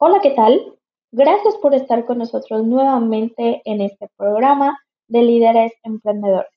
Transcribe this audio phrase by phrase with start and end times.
[0.00, 0.78] Hola, ¿qué tal?
[1.10, 4.78] Gracias por estar con nosotros nuevamente en este programa
[5.08, 6.52] de líderes emprendedores.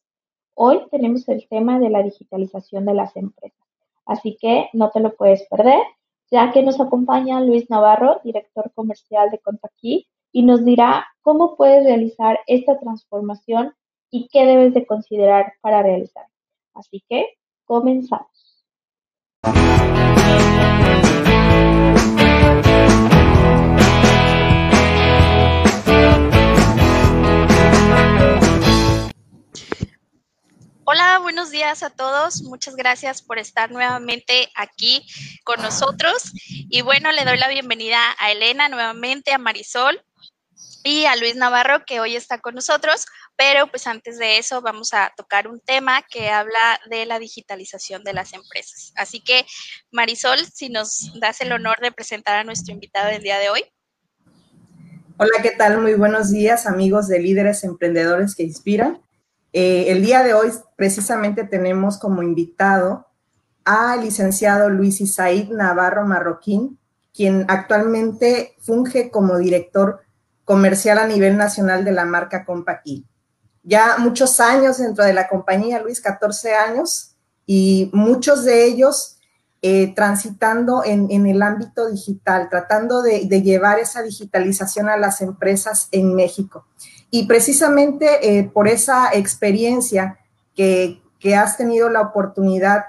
[0.53, 3.67] Hoy tenemos el tema de la digitalización de las empresas,
[4.05, 5.81] así que no te lo puedes perder,
[6.29, 11.83] ya que nos acompaña Luis Navarro, director comercial de Contaquí, y nos dirá cómo puedes
[11.83, 13.73] realizar esta transformación
[14.11, 16.27] y qué debes de considerar para realizar.
[16.75, 17.25] Así que
[17.65, 18.30] comenzamos.
[30.93, 32.41] Hola, buenos días a todos.
[32.41, 35.01] Muchas gracias por estar nuevamente aquí
[35.45, 36.33] con nosotros.
[36.49, 40.03] Y bueno, le doy la bienvenida a Elena nuevamente, a Marisol
[40.83, 43.05] y a Luis Navarro, que hoy está con nosotros.
[43.37, 48.03] Pero pues antes de eso vamos a tocar un tema que habla de la digitalización
[48.03, 48.91] de las empresas.
[48.97, 49.45] Así que,
[49.91, 53.63] Marisol, si nos das el honor de presentar a nuestro invitado del día de hoy.
[55.15, 55.79] Hola, ¿qué tal?
[55.79, 59.01] Muy buenos días, amigos de líderes emprendedores que inspiran.
[59.53, 63.07] Eh, el día de hoy precisamente tenemos como invitado
[63.65, 66.79] al licenciado Luis Isaid Navarro Marroquín,
[67.13, 70.01] quien actualmente funge como director
[70.45, 73.05] comercial a nivel nacional de la marca Compaqui.
[73.63, 79.17] Ya muchos años dentro de la compañía, Luis, 14 años, y muchos de ellos
[79.61, 86.15] eh, transitando en, el ámbito digital, tratando de llevar esa digitalización a las empresas en
[86.15, 86.65] México.
[87.11, 90.17] Y precisamente eh, por esa experiencia
[90.55, 90.99] que,
[91.37, 92.85] has tenido la oportunidad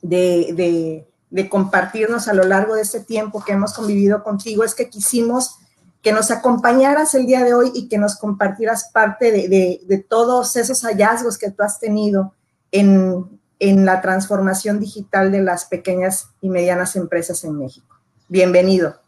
[0.00, 1.06] de,
[1.50, 5.56] compartirnos a lo largo de ese tiempo que hemos convivido contigo, es que quisimos
[6.00, 10.82] que nos acompañaras el día de hoy y que nos compartieras parte de, todos esos
[10.82, 12.32] hallazgos que tú has tenido
[12.70, 17.96] en, en la transformación digital de las pequeñas y medianas empresas en México.
[18.28, 19.02] Bienvenido.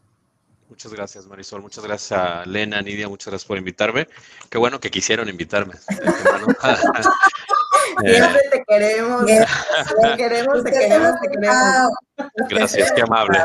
[0.75, 1.63] Muchas gracias, Marisol.
[1.63, 4.09] Muchas gracias a Lena, Nidia, muchas gracias por invitarme.
[4.51, 5.75] Qué bueno que quisieron invitarme.
[8.05, 9.25] Siempre te queremos.
[9.25, 9.47] Te
[10.17, 11.91] queremos, te queremos, te queremos.
[12.51, 13.45] Gracias, qué amables.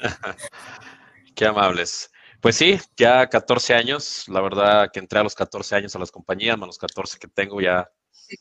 [1.36, 2.10] qué amables.
[2.40, 6.10] Pues sí, ya 14 años, la verdad que entré a los 14 años a las
[6.10, 7.88] compañías, más los 14 que tengo ya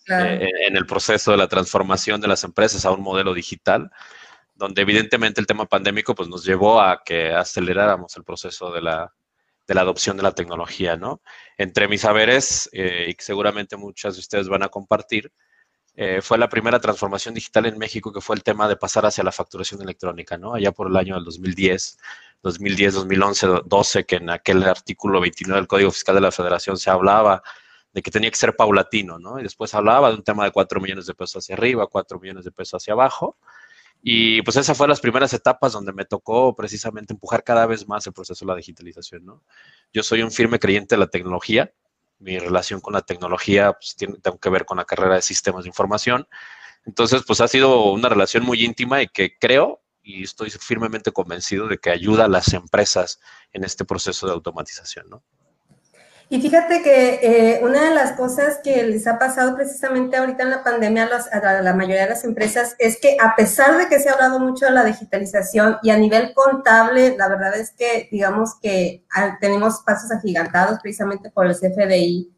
[0.07, 3.91] eh, en el proceso de la transformación de las empresas a un modelo digital
[4.61, 9.11] donde evidentemente el tema pandémico pues, nos llevó a que aceleráramos el proceso de la,
[9.67, 11.21] adopción de la tecnología, ¿no?
[11.57, 15.31] Entre mis saberes, eh, y que seguramente muchas de ustedes van a compartir,
[15.95, 19.23] eh, fue la primera transformación digital en México que fue el tema de pasar hacia
[19.23, 20.53] la facturación electrónica, ¿no?
[20.53, 21.97] Allá por el año del 2010,
[22.43, 26.91] 2010, 2011, 12, que en aquel artículo 29 del Código Fiscal de la Federación se
[26.91, 27.41] hablaba
[27.93, 29.39] de que tenía que ser paulatino, ¿no?
[29.39, 32.45] Y después hablaba de un tema de 4 millones de pesos hacia arriba, 4 millones
[32.45, 33.37] de pesos hacia abajo.
[34.01, 38.05] Y pues esas fueron las primeras etapas donde me tocó precisamente empujar cada vez más
[38.07, 39.43] el proceso de la digitalización, ¿no?
[39.93, 41.71] Yo soy un firme creyente de la tecnología.
[42.17, 45.63] Mi relación con la tecnología pues, tiene, tengo que ver con la carrera de sistemas
[45.63, 46.27] de información.
[46.85, 51.67] Entonces, pues ha sido una relación muy íntima y que creo y estoy firmemente convencido
[51.67, 53.19] de que ayuda a las empresas
[53.53, 55.23] en este proceso de automatización, ¿no?
[56.33, 60.49] Y fíjate que eh, una de las cosas que les ha pasado precisamente ahorita en
[60.49, 64.07] la pandemia a, la mayoría de las empresas es que a pesar de que se
[64.07, 68.55] ha hablado mucho de la digitalización y a nivel contable, la verdad es que digamos
[68.61, 72.31] que ah, tenemos pasos agigantados precisamente por el CFDI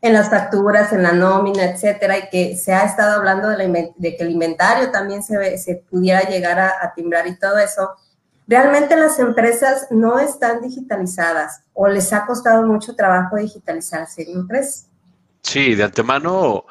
[0.00, 4.22] en las facturas, en la nómina, etcétera, y que se ha estado hablando de, que
[4.22, 7.96] el inventario también se, se pudiera llegar a, a timbrar y todo eso
[8.50, 14.88] Realmente las empresas no están digitalizadas o les ha costado mucho trabajo digitalizarse, ¿no crees?
[15.40, 16.64] Sí, de antemano,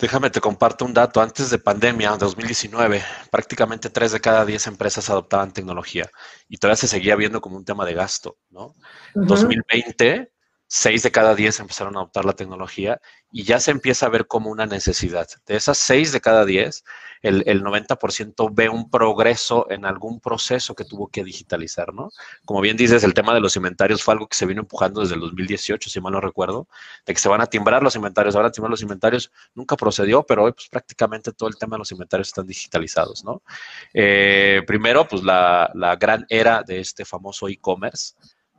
[0.00, 1.22] déjame te comparto un dato.
[1.22, 6.10] Antes de pandemia, en 2019, prácticamente tres de cada diez empresas adoptaban tecnología
[6.48, 8.74] y todavía se seguía viendo como un tema de gasto, ¿no?
[9.14, 10.33] En 2020
[10.66, 14.26] seis de cada diez empezaron a adoptar la tecnología y ya se empieza a ver
[14.26, 15.26] como una necesidad.
[15.46, 16.84] De esas seis de cada diez,
[17.20, 22.10] el, el 90% ve un progreso en algún proceso que tuvo que digitalizar, ¿no?
[22.44, 25.14] Como bien dices, el tema de los inventarios fue algo que se vino empujando desde
[25.14, 26.68] el 2018, si mal no recuerdo,
[27.04, 29.76] de que se van a timbrar los inventarios, se van a timbrar los inventarios, nunca
[29.76, 33.42] procedió, pero hoy pues prácticamente todo el tema de los inventarios están digitalizados, ¿no?
[33.92, 38.14] Eh, primero, pues la, la gran era de este famoso e-commerce,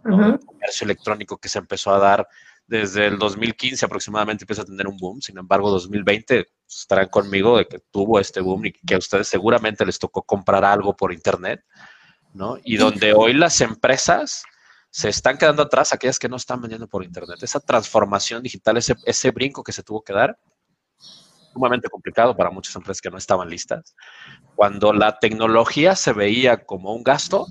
[0.06, 2.28] el comercio electrónico que se empezó a dar
[2.68, 5.22] desde el 2015 aproximadamente empieza a tener un boom.
[5.22, 9.86] Sin embargo, 2020 estarán conmigo de que tuvo este boom y que a ustedes seguramente
[9.86, 11.64] les tocó comprar algo por internet,
[12.34, 12.58] ¿no?
[12.64, 14.44] Y donde hoy las empresas
[14.90, 17.38] se están quedando atrás, aquellas que no están vendiendo por internet.
[17.42, 20.38] Esa transformación digital, ese, ese brinco que se tuvo que dar,
[21.54, 23.96] sumamente complicado para muchas empresas que no estaban listas.
[24.56, 27.48] Cuando la tecnología se veía como un gasto,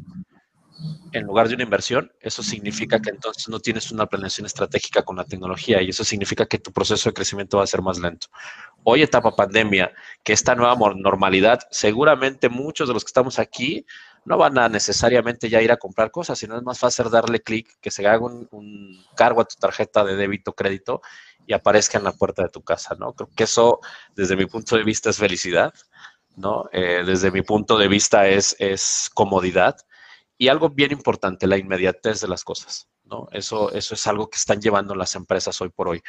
[1.12, 5.16] en lugar de una inversión, eso significa que entonces no tienes una planeación estratégica con
[5.16, 8.26] la tecnología y eso significa que tu proceso de crecimiento va a ser más lento.
[8.82, 9.92] Hoy, etapa pandemia,
[10.24, 13.86] que esta nueva normalidad, seguramente muchos de los que estamos aquí
[14.24, 17.68] no van a necesariamente ya ir a comprar cosas, sino es más fácil darle clic,
[17.80, 21.02] que se haga un, cargo a tu tarjeta de débito crédito
[21.46, 23.12] y aparezca en la puerta de tu casa, ¿no?
[23.12, 23.80] Creo que eso,
[24.16, 25.74] desde mi punto de vista, es felicidad,
[26.36, 26.68] ¿no?
[26.72, 29.76] Eh, desde mi punto de vista es comodidad
[30.36, 33.28] y algo bien importante, la inmediatez de las cosas, ¿no?
[33.32, 36.02] Eso, eso es algo que están llevando las empresas hoy por hoy.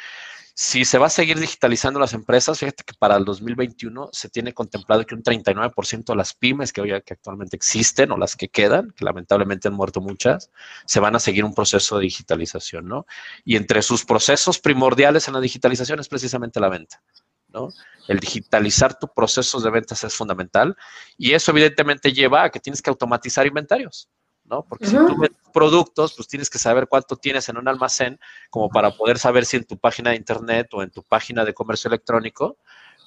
[0.58, 4.54] Si se va a seguir digitalizando las empresas, fíjate que para el 2021 se tiene
[4.54, 8.48] contemplado que un 39% de las pymes que hoy que actualmente existen o las que
[8.48, 10.50] quedan, que lamentablemente han muerto muchas,
[10.86, 13.04] se van a seguir un proceso de digitalización, ¿no?
[13.44, 17.02] Y entre sus procesos primordiales en la digitalización es precisamente la venta,
[17.48, 17.68] ¿no?
[18.08, 20.74] El digitalizar tus procesos de ventas es fundamental
[21.18, 24.08] y eso evidentemente lleva a que tienes que automatizar inventarios.
[24.48, 24.64] ¿No?
[24.64, 28.18] Porque si tú vendes productos, pues tienes que saber cuánto tienes en un almacén
[28.50, 31.54] como para poder saber si en tu página de internet o en tu página de
[31.54, 32.58] comercio electrónico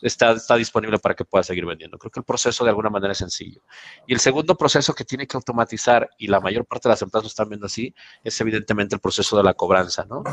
[0.02, 1.98] está, está disponible para que puedas seguir vendiendo.
[1.98, 3.62] Creo que el proceso de alguna manera es sencillo.
[4.08, 7.24] Y el segundo proceso que tiene que automatizar, y la mayor parte de las empresas
[7.24, 7.94] lo están viendo así,
[8.24, 10.24] es evidentemente el proceso de la cobranza, ¿no?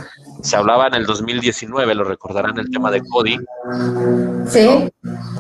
[0.43, 3.41] Se hablaba en el 2019, lo recordarán, el tema de coding.
[4.49, 4.93] Sí.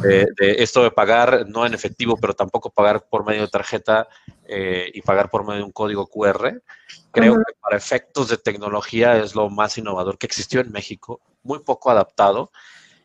[0.03, 0.27] De,
[0.59, 4.09] esto de pagar no en efectivo, pero tampoco pagar por medio de tarjeta
[4.47, 6.63] eh, y pagar por medio de un código QR.
[7.11, 11.61] Creo que para efectos de tecnología es lo más innovador que existió en México, muy
[11.61, 12.51] poco adaptado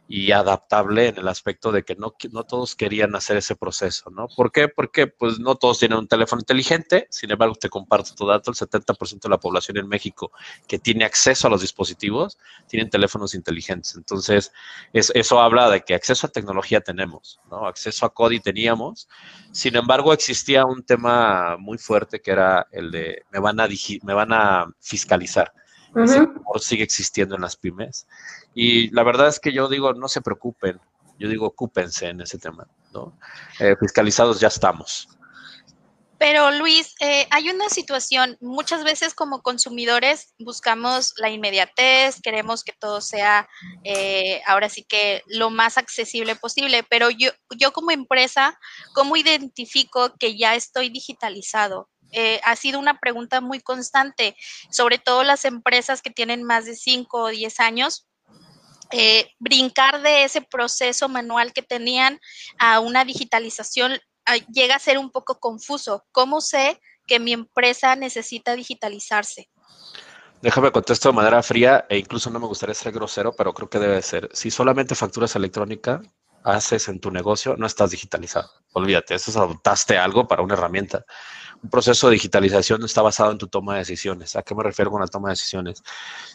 [0.08, 4.28] y adaptable en el aspecto de que no, no todos querían hacer ese proceso, ¿no?
[4.28, 4.68] ¿Por qué?
[4.68, 8.58] Porque pues no todos tienen un teléfono inteligente, sin embargo te comparto tu dato, el
[8.58, 10.32] 70% de la población en México
[10.68, 12.38] que tiene acceso a los dispositivos
[12.68, 14.52] tienen teléfonos inteligentes, entonces
[14.92, 17.66] eso habla de que acceso a tecnología tenemos, ¿no?
[17.66, 19.08] Acceso a CODI teníamos,
[19.52, 23.68] sin embargo existía un tema muy fuerte que era el de me van a,
[24.04, 25.54] me van a fiscalizar,
[25.96, 26.28] ese
[26.60, 28.08] sigue existiendo en las pymes
[28.54, 30.80] y la verdad es que yo digo, no se preocupen,
[31.18, 33.18] yo digo, ocúpense en ese tema, ¿no?
[33.60, 35.08] Eh, fiscalizados ya estamos.
[36.22, 42.74] Pero Luis, eh, hay una situación, muchas veces como consumidores buscamos la inmediatez, queremos que
[42.74, 43.50] todo sea
[43.84, 48.60] eh, ahora sí que lo más accesible posible, pero yo, yo como empresa,
[48.94, 51.90] ¿cómo identifico que ya estoy digitalizado?
[52.44, 54.36] Ha sido una pregunta muy constante,
[54.70, 58.08] sobre todo las empresas que tienen más de 5 o 10 años,
[58.92, 62.20] eh, brincar de ese proceso manual que tenían
[62.60, 63.94] a una digitalización
[64.26, 66.04] ah, llega a ser un poco confuso.
[66.12, 69.50] ¿Cómo sé que mi empresa necesita digitalizarse?
[70.42, 73.80] Déjame contestar de manera fría e incluso no me gustaría ser grosero, pero creo que
[73.80, 74.30] debe ser.
[74.34, 76.02] Si solamente facturas electrónica
[76.44, 78.50] haces en tu negocio, no estás digitalizado.
[78.74, 81.06] Olvídate, eso es adoptaste algo para una herramienta
[81.64, 84.36] un proceso de digitalización está basado en tu toma de decisiones.
[84.36, 85.84] ¿A qué me refiero con la toma de decisiones?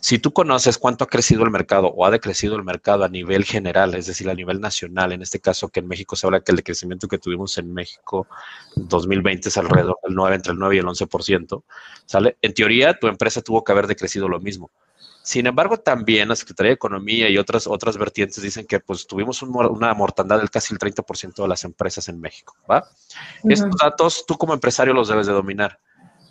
[0.01, 3.45] Si tú conoces cuánto ha crecido el mercado o ha decrecido el mercado a nivel
[3.45, 6.53] general, es decir, a nivel nacional, en este caso que en México se habla que
[6.53, 8.29] el decrecimiento que tuvimos en México
[8.77, 11.63] en 2020 es alrededor del 9, entre el 9 y el 11%,
[12.05, 12.37] ¿sale?
[12.41, 14.71] En teoría, tu empresa tuvo que haber decrecido lo mismo.
[15.27, 19.43] Sin embargo, también la Secretaría de Economía y otras, otras vertientes dicen que pues tuvimos
[19.43, 22.89] una mortandad del casi el 30% de las empresas en México, ¿va?
[23.43, 25.81] Estos datos tú como empresario los debes de dominar,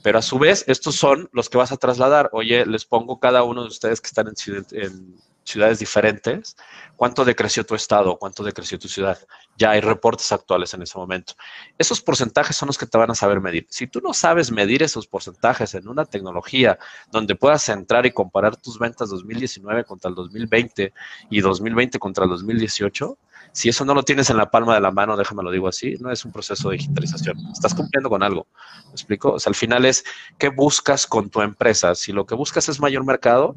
[0.02, 2.30] pero a su vez estos son los que vas a trasladar.
[2.32, 5.16] Oye, les pongo cada uno de ustedes que están en, en
[5.46, 6.58] ciudades diferentes,
[6.96, 9.18] cuánto decreció tu estado, cuánto decreció tu ciudad.
[9.58, 11.34] Ya hay reportes actuales en ese momento.
[11.78, 13.68] Esos porcentajes son los que te van a saber medir.
[13.70, 16.78] Si tú no sabes medir esos porcentajes en una tecnología
[17.12, 20.94] donde puedas entrar y comparar tus ventas 2019 contra el 2020
[21.30, 23.18] y 2020 contra el 2018,
[23.52, 25.96] si eso no lo tienes en la palma de la mano, déjame lo digo así,
[26.02, 27.38] no es un proceso de digitalización.
[27.54, 28.48] Estás cumpliendo con algo.
[28.88, 29.34] ¿Me explico?
[29.34, 30.04] O sea, al final es
[30.38, 31.96] qué buscas con tu empresa.
[31.96, 33.56] Si lo que buscas es mayor mercado,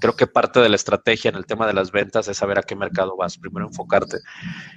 [0.00, 2.62] creo que parte de la estrategia en el tema de las ventas es saber a
[2.62, 3.38] qué mercado vas.
[3.38, 4.18] Primero enfocarte,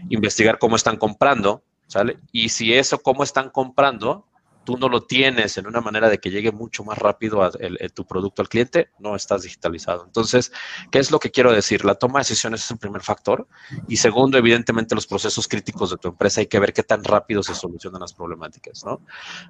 [0.09, 2.19] investigar cómo están comprando, ¿sale?
[2.31, 4.25] Y si eso, cómo están comprando,
[4.63, 7.51] tú no lo tienes en una manera de que llegue mucho más rápido a
[7.93, 10.05] tu producto al cliente, no estás digitalizado.
[10.05, 10.51] Entonces,
[10.91, 11.85] ¿qué es lo que quiero decir?
[11.85, 13.47] La toma de decisiones es el primer factor.
[13.87, 16.41] Y segundo, evidentemente, los procesos críticos de tu empresa.
[16.41, 19.01] Hay que ver qué tan rápido se solucionan las problemáticas, ¿no?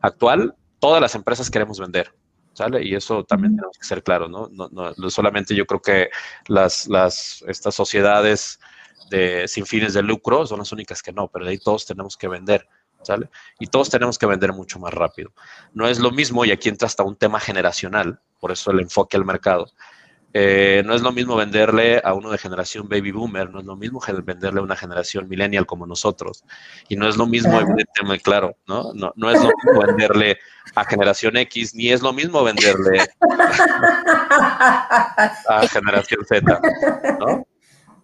[0.02, 2.14] Actual, todas las empresas queremos vender.
[2.82, 4.50] Y eso también tenemos que ser claros, ¿no?
[4.52, 6.10] No, solamente yo creo que
[6.48, 8.60] las, las, estas sociedades
[9.10, 12.18] de, sin fines de lucro son las únicas que no, pero de ahí todos tenemos
[12.18, 12.68] que vender,
[13.02, 13.30] ¿sale?
[13.60, 15.32] Y todos tenemos que vender mucho más rápido.
[15.74, 19.18] No es lo mismo, y aquí entra hasta un tema generacional, por eso el enfoque
[19.18, 19.68] al mercado.
[20.34, 23.76] Eh, no es lo mismo venderle a uno de generación baby boomer, no es lo
[23.76, 26.44] mismo venderle a una generación millennial como nosotros.
[26.88, 28.94] Y no es lo mismo, evidentemente, claro, ¿no?
[28.94, 29.12] ¿no?
[29.16, 30.38] No es lo mismo venderle
[30.76, 33.00] a generación X, ni es lo mismo venderle
[35.48, 36.62] a generación Z,
[37.20, 37.48] ¿no?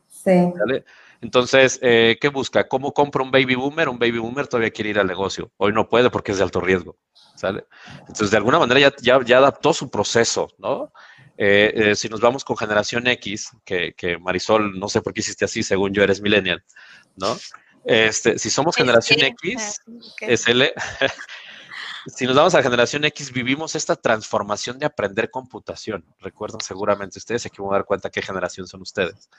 [0.07, 0.51] Sí.
[1.21, 2.67] Entonces, eh, ¿qué busca?
[2.67, 3.87] ¿Cómo compra un baby boomer?
[3.87, 5.51] Un baby boomer todavía quiere ir al negocio.
[5.57, 6.97] Hoy no puede porque es de alto riesgo.
[7.35, 7.65] ¿sale?
[7.99, 10.91] Entonces, de alguna manera ya, ya, adaptó su proceso, ¿no?
[11.37, 15.45] Eh, eh, si nos vamos con generación X, que, Marisol, no sé por qué hiciste
[15.45, 16.63] así, según yo eres millennial,
[17.17, 17.35] ¿no?
[17.83, 19.81] Este, si somos generación X,
[20.21, 20.63] SL,
[22.07, 26.05] si nos vamos a generación X, vivimos esta transformación de aprender computación.
[26.19, 29.29] Recuerdan seguramente ustedes, se van a dar cuenta qué generación son ustedes,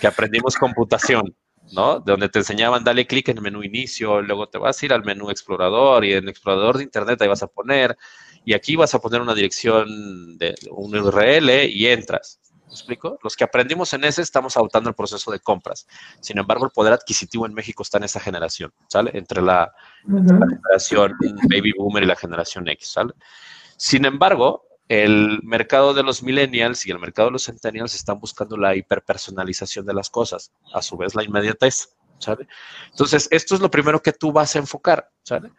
[0.00, 1.36] que aprendimos computación.
[1.70, 2.00] ¿no?
[2.00, 4.92] De donde te enseñaban, dale clic en el menú inicio, luego te vas a ir
[4.92, 7.96] al menú explorador y en el explorador de internet ahí vas a poner,
[8.44, 12.40] y aquí vas a poner una dirección de un URL y entras.
[12.66, 13.18] ¿Me explico?
[13.22, 15.86] Los que aprendimos en ese estamos adoptando el proceso de compras.
[16.20, 19.10] Sin embargo, el poder adquisitivo en México está en esa generación, ¿sale?
[19.12, 19.72] Entre la,
[20.06, 21.12] la generación
[21.50, 23.12] baby boomer y la generación X, ¿sale?
[23.76, 28.56] Sin embargo, el mercado de los millennials y el mercado de los centennials están buscando
[28.56, 32.46] la hiperpersonalización de las cosas, a su vez la inmediatez, ¿sabe?
[32.90, 35.50] Entonces, esto es lo primero que tú vas a enfocar, ¿sabe?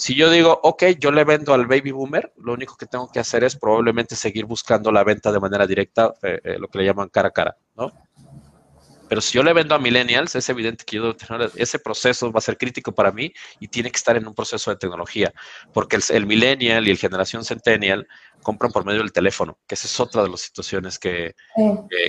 [0.00, 3.20] Si yo digo, ok, yo le vendo al baby boomer, lo único que tengo que
[3.20, 6.86] hacer es probablemente seguir buscando la venta de manera directa, eh, eh, lo que le
[6.86, 7.92] llaman cara a cara, ¿no?
[9.10, 12.38] Pero si yo le vendo a millennials, es evidente que yo tener, ese proceso va
[12.38, 15.34] a ser crítico para mí y tiene que estar en un proceso de tecnología,
[15.74, 18.08] porque el, millennial y el generación centennial
[18.42, 21.34] compran por medio del teléfono, que esa es otra de las situaciones que,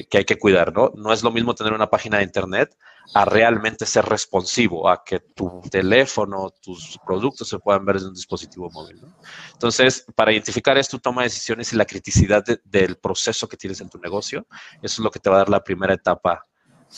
[0.10, 0.92] que, hay que cuidar, ¿no?
[0.96, 2.76] No es lo mismo tener una página de internet
[3.14, 8.14] a realmente ser responsivo, a que tu teléfono, tus productos se puedan ver desde un
[8.14, 9.02] dispositivo móvil.
[9.02, 9.18] ¿no?
[9.54, 13.98] Entonces, para identificar esto, toma decisiones y la criticidad del proceso que tienes en tu
[13.98, 14.48] negocio,
[14.82, 16.46] eso es lo que te va a dar la primera etapa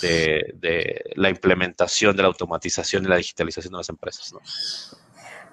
[0.02, 4.34] de, la implementación de la automatización y la digitalización de las empresas.
[4.34, 4.40] ¿no?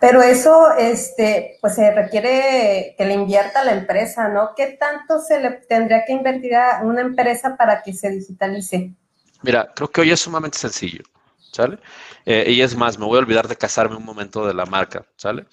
[0.01, 4.55] Pero eso, este, pues se requiere que le invierta la empresa, ¿no?
[4.57, 8.95] ¿Qué tanto se le tendría que invertir a una empresa para que se digitalice?
[9.43, 11.05] Mira, creo que hoy es sumamente sencillo,
[11.53, 11.79] ¿sale?
[12.25, 15.05] Eh, y es más, me voy a olvidar de casarme un momento de la marca,
[15.17, 15.47] ¿sale?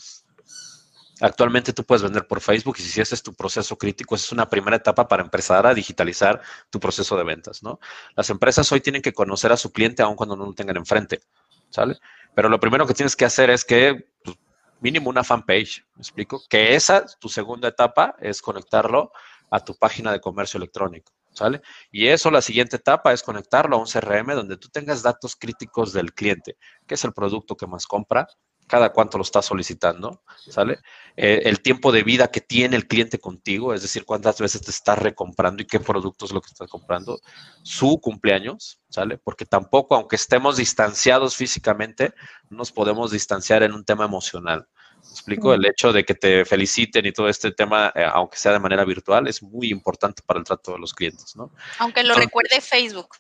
[1.19, 4.31] Actualmente tú puedes vender por Facebook y si ese es tu proceso crítico, esa es
[4.31, 7.79] una primera etapa para empezar a digitalizar tu proceso de ventas, ¿no?
[8.15, 11.21] Las empresas hoy tienen que conocer a su cliente aun cuando no lo tengan enfrente,
[11.69, 11.97] ¿sale?
[12.36, 14.38] Pero lo primero que tienes que hacer es que pues,
[14.79, 16.41] mínimo una fanpage, ¿me explico?
[16.50, 19.12] Que esa, tu segunda etapa, es conectarlo
[19.50, 21.62] a tu página de comercio electrónico, ¿sale?
[21.91, 25.93] Y eso, la siguiente etapa es conectarlo a un CRM donde tú tengas datos críticos
[25.93, 28.27] del cliente, qué es el producto que más compra,
[28.67, 30.79] cada cuánto lo está solicitando, ¿sale?
[31.15, 34.71] Eh, el tiempo de vida que tiene el cliente contigo, es decir, cuántas veces te
[34.71, 37.19] está recomprando y qué productos es lo que está comprando,
[37.63, 39.17] su cumpleaños, ¿sale?
[39.17, 42.13] Porque tampoco, aunque estemos distanciados físicamente,
[42.50, 44.67] nos podemos distanciar en un tema emocional.
[45.03, 45.53] ¿Me explico?
[45.53, 48.83] El hecho de que te feliciten y todo este tema, eh, aunque sea de manera
[48.83, 51.51] virtual, es muy importante para el trato de los clientes, ¿no?
[51.79, 53.15] Aunque lo recuerde Facebook.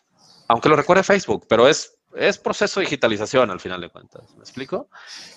[0.49, 4.23] Aunque lo recuerde Facebook, pero es es proceso de digitalización al final de cuentas.
[4.35, 4.89] ¿Me explico?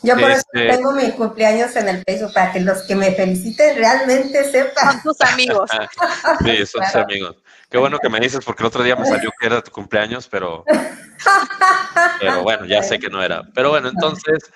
[0.02, 3.12] Yo por eso este, tengo mi cumpleaños en el Facebook para que los que me
[3.12, 4.92] feliciten realmente sepan.
[4.92, 5.70] Son tus amigos.
[6.44, 7.36] sí, son tus amigos.
[7.70, 10.26] Qué bueno que me dices porque el otro día me salió que era tu cumpleaños,
[10.28, 10.64] pero,
[12.20, 13.42] pero bueno, ya sé que no era.
[13.54, 14.50] Pero bueno, entonces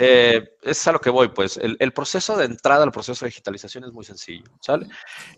[0.00, 3.82] eh, es a lo que voy, pues el, proceso de entrada al proceso de digitalización
[3.84, 4.44] es muy sencillo.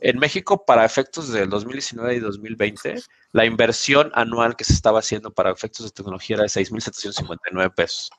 [0.00, 2.96] En México, para efectos del 2019 y 2020,
[3.32, 8.10] la inversión anual que se estaba haciendo para efectos de tecnología era de 6.759 pesos.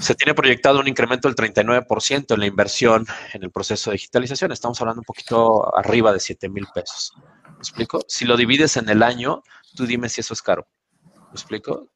[0.00, 4.52] Se tiene proyectado un incremento del 39% en la inversión en el proceso de digitalización.
[4.52, 7.14] Estamos hablando un poquito arriba de 7 mil pesos.
[7.48, 8.00] ¿Me explico?
[8.06, 9.42] Si lo divides en el año,
[9.74, 10.68] tú dime si eso es caro.
[11.02, 11.88] ¿Me explico?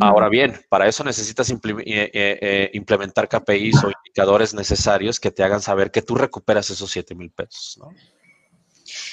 [0.00, 5.44] Ahora bien, para eso necesitas eh, eh, eh, implementar KPIs o indicadores necesarios que te
[5.44, 7.90] hagan saber que tú recuperas esos 7 mil pesos, ¿no?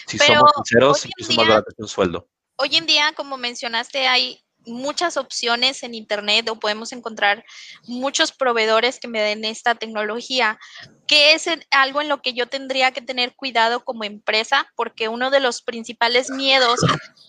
[0.08, 2.28] Si somos sinceros, es más un sueldo.
[2.58, 7.44] Hoy en día, como mencionaste, hay muchas opciones en Internet o podemos encontrar
[7.86, 10.60] muchos proveedores que me den esta tecnología.
[11.08, 14.68] ¿Qué es algo en lo que yo tendría que tener cuidado como empresa?
[14.76, 16.80] Porque uno de los principales miedos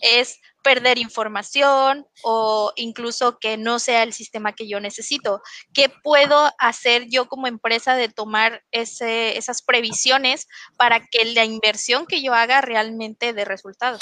[0.01, 5.43] es perder información o incluso que no sea el sistema que yo necesito.
[5.75, 12.23] ¿Qué puedo hacer yo como empresa de tomar esas previsiones para que la inversión que
[12.23, 14.01] yo haga realmente dé resultados?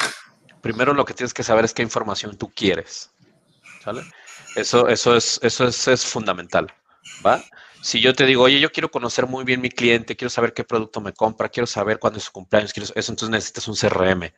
[0.62, 3.12] Primero lo que tienes que saber es qué información tú quieres.
[4.56, 6.74] Eso, es, fundamental.
[7.82, 10.64] Si yo te digo, oye, yo quiero conocer muy bien mi cliente, quiero saber qué
[10.64, 14.32] producto me compra, quiero saber cuándo es su cumpleaños, quiero, eso entonces necesitas un CRM.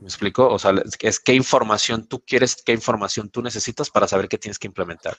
[0.00, 0.48] ¿Me explico?
[0.48, 4.58] O sea, es qué información tú quieres, qué información tú necesitas para saber qué tienes
[4.60, 5.16] que implementar.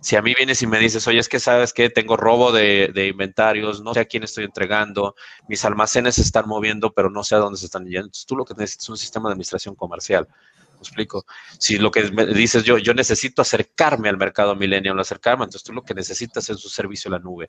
[0.00, 2.90] Si a mí vienes y me dices, oye, es que sabes que tengo robo de,
[3.08, 5.14] inventarios, no sé a quién estoy entregando,
[5.48, 8.06] mis almacenes se están moviendo, pero no sé a dónde se están yendo.
[8.06, 10.26] Entonces, tú lo que necesitas es un sistema de administración comercial.
[10.72, 11.24] ¿Me explico?
[11.58, 15.72] Si lo que me dices yo, yo necesito acercarme al mercado millennial, acercarme, entonces tú
[15.72, 17.48] lo que necesitas es un servicio en la nube.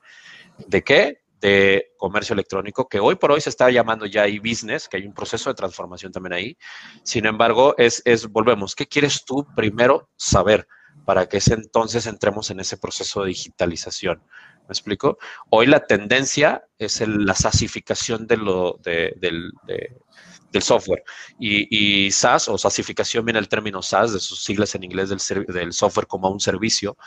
[0.67, 1.21] ¿De qué?
[1.39, 5.13] De comercio electrónico, que hoy por hoy se está llamando ya e-business, que hay un
[5.13, 6.57] proceso de transformación también ahí.
[7.03, 10.67] Sin embargo, es, es, volvemos, ¿qué quieres tú primero saber
[11.05, 14.23] para que ese entonces entremos en ese proceso de digitalización?
[14.67, 15.17] ¿Me explico?
[15.49, 19.95] Hoy la tendencia es la sasificación de lo, de, del, de,
[20.51, 21.03] del software.
[21.39, 25.45] Y, y, SaaS o SaaSificación viene el término SaaS, de sus siglas en inglés del,
[25.47, 26.97] del, software como un servicio.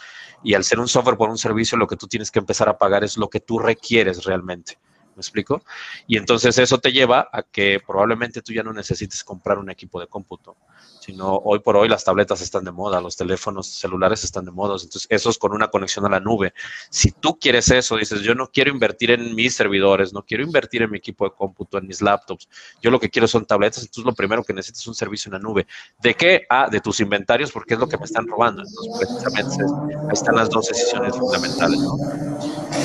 [0.42, 2.78] Y al ser un software por un servicio, lo que tú tienes que empezar a
[2.78, 4.78] pagar es lo que tú requieres realmente.
[5.16, 5.62] ¿Me explico?
[6.06, 10.00] Y entonces eso te lleva a que probablemente tú ya no necesites comprar un equipo
[10.00, 10.56] de cómputo,
[11.00, 14.74] sino hoy por hoy las tabletas están de moda, los teléfonos celulares están de moda,
[14.74, 16.54] entonces eso es con una conexión a la nube.
[16.90, 20.82] Si tú quieres eso, dices, yo no quiero invertir en mis servidores, no quiero invertir
[20.82, 22.48] en mi equipo de cómputo, en mis laptops,
[22.80, 25.34] yo lo que quiero son tabletas, entonces lo primero que necesitas es un servicio en
[25.34, 25.66] la nube.
[26.00, 26.46] ¿De qué?
[26.48, 28.62] Ah, de tus inventarios, porque es lo que me están robando.
[28.62, 29.64] Entonces, precisamente
[30.08, 31.80] ahí están las dos decisiones fundamentales.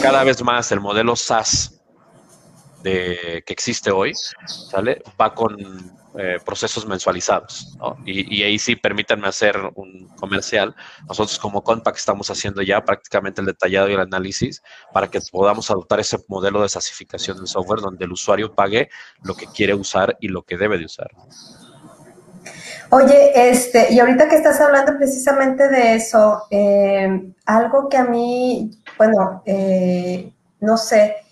[0.01, 1.74] Cada vez más el modelo SaaS
[2.91, 4.13] que existe hoy,
[4.45, 5.01] ¿sale?
[5.19, 5.55] Va con
[6.17, 7.97] eh, procesos mensualizados, ¿no?
[8.05, 10.73] y, ahí sí, permítanme hacer un comercial.
[11.09, 14.63] Nosotros como Compact estamos haciendo ya prácticamente el detallado y el análisis
[14.93, 18.89] para que podamos adoptar ese modelo de sasificación del software donde el usuario pague
[19.23, 21.11] lo que quiere usar y lo que debe de usar.
[22.91, 28.71] Oye, este, y ahorita que estás hablando precisamente de eso, eh, algo que a mí,
[28.97, 31.24] bueno, eh, no sé,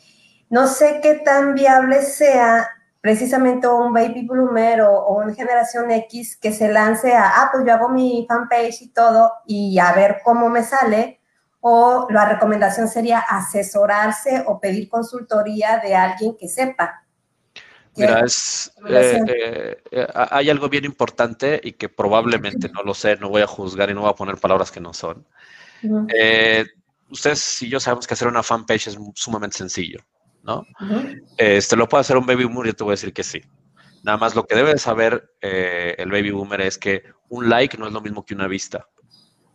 [0.53, 2.69] no sé qué tan viable sea
[3.01, 7.73] precisamente un baby bloomer o, una generación X que se lance a, ah, pues yo
[7.73, 11.19] hago mi fanpage y todo y a ver cómo me sale,
[11.59, 17.03] o la recomendación sería asesorarse o pedir consultoría de alguien que sepa.
[17.95, 18.23] Mira,
[18.89, 23.47] eh, eh, hay algo bien importante y que probablemente no lo sé, no voy a
[23.47, 25.25] juzgar y no voy a poner palabras que no son.
[26.15, 26.63] Eh,
[27.09, 29.99] ustedes y yo sabemos que hacer una fanpage es sumamente sencillo.
[30.43, 30.65] ¿No?
[31.37, 32.67] este, ¿Lo puede hacer un baby boomer?
[32.67, 33.41] Yo te voy a decir que sí.
[34.03, 37.87] Nada más lo que debe saber eh, el baby boomer es que un like no
[37.87, 38.87] es lo mismo que una vista.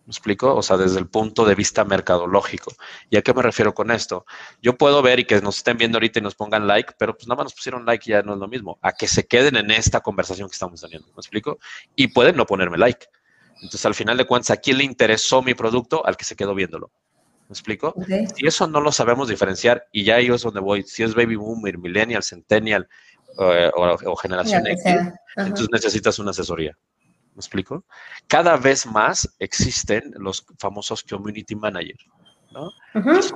[0.07, 0.57] ¿Me explico?
[0.57, 2.72] O sea, desde el punto de vista mercadológico.
[3.11, 4.24] ¿Y a qué me refiero con esto?
[4.62, 7.29] Yo puedo ver y que nos estén viendo ahorita y nos pongan like, pero pues
[7.29, 8.79] nada más nos pusieron like y ya no es lo mismo.
[8.81, 11.09] A que se queden en esta conversación que estamos teniendo.
[11.09, 11.59] ¿Me explico?
[11.94, 13.07] Y pueden no ponerme like.
[13.57, 16.07] Entonces, al final de cuentas, ¿a quién le interesó mi producto?
[16.07, 16.90] Al que se quedó viéndolo.
[17.49, 17.95] ¿Me explico?
[18.37, 21.37] Si eso no lo sabemos diferenciar, y ya ahí es donde voy, si es baby
[21.37, 22.87] boomer, millennial, centennial
[23.41, 24.85] eh, o, generación X,
[25.37, 26.77] entonces necesitas una asesoría.
[27.35, 27.87] ¿Me explico?
[28.27, 32.05] Cada vez más existen los famosos community managers.
[32.51, 32.71] ¿no?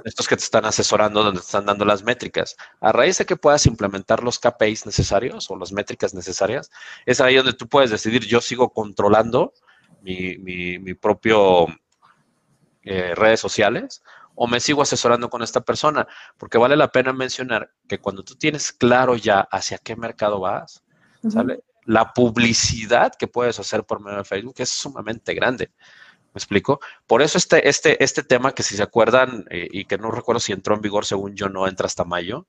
[0.05, 2.57] Estos que te están asesorando, donde te están dando las métricas.
[2.81, 6.70] A raíz de que puedas implementar los KPIs necesarios o las métricas necesarias,
[7.07, 9.55] es ahí donde tú puedes decidir, yo sigo controlando
[10.03, 11.68] mi, mi, mi propio
[12.84, 14.02] eh, redes sociales
[14.34, 16.06] o me sigo asesorando con esta persona,
[16.38, 20.82] porque vale la pena mencionar que cuando tú tienes claro ya hacia qué mercado vas,
[21.84, 25.70] La publicidad que puedes hacer por medio de Facebook es sumamente grande.
[26.32, 26.80] ¿Me explico?
[27.06, 30.40] Por eso este, este, este tema que si se acuerdan eh, y que no recuerdo
[30.40, 32.46] si entró en vigor, según yo, no entra hasta mayo,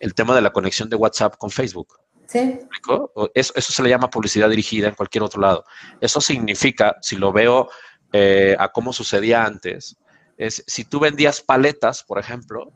[0.00, 1.98] el tema de la conexión de WhatsApp con Facebook.
[2.26, 2.38] Sí.
[2.38, 3.12] ¿Me explico?
[3.34, 5.64] Eso, eso se le llama publicidad dirigida en cualquier otro lado.
[6.00, 7.70] Eso significa, si lo veo
[8.12, 9.96] eh, a cómo sucedía antes,
[10.36, 12.72] es si tú vendías paletas, por ejemplo,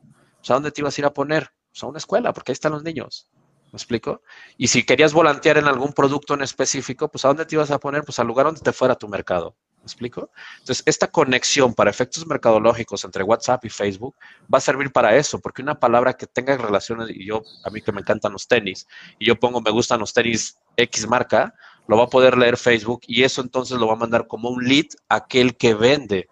[0.48, 1.50] ¿a dónde te ibas a ir a poner?
[1.70, 3.28] Pues, a una escuela, porque ahí están los niños.
[3.72, 4.22] ¿Me explico?
[4.56, 7.78] Y si querías volantear en algún producto en específico, pues ¿a dónde te ibas a
[7.78, 8.04] poner?
[8.04, 9.56] Pues al lugar donde te fuera tu mercado.
[9.78, 10.30] ¿Me explico?
[10.60, 14.16] Entonces, esta conexión para efectos mercadológicos entre WhatsApp y Facebook
[14.52, 17.80] va a servir para eso, porque una palabra que tenga relaciones, y yo, a mí
[17.82, 18.86] que me encantan los tenis,
[19.18, 21.54] y yo pongo me gustan los tenis X marca,
[21.88, 24.64] lo va a poder leer Facebook y eso entonces lo va a mandar como un
[24.64, 26.28] lead a aquel que vende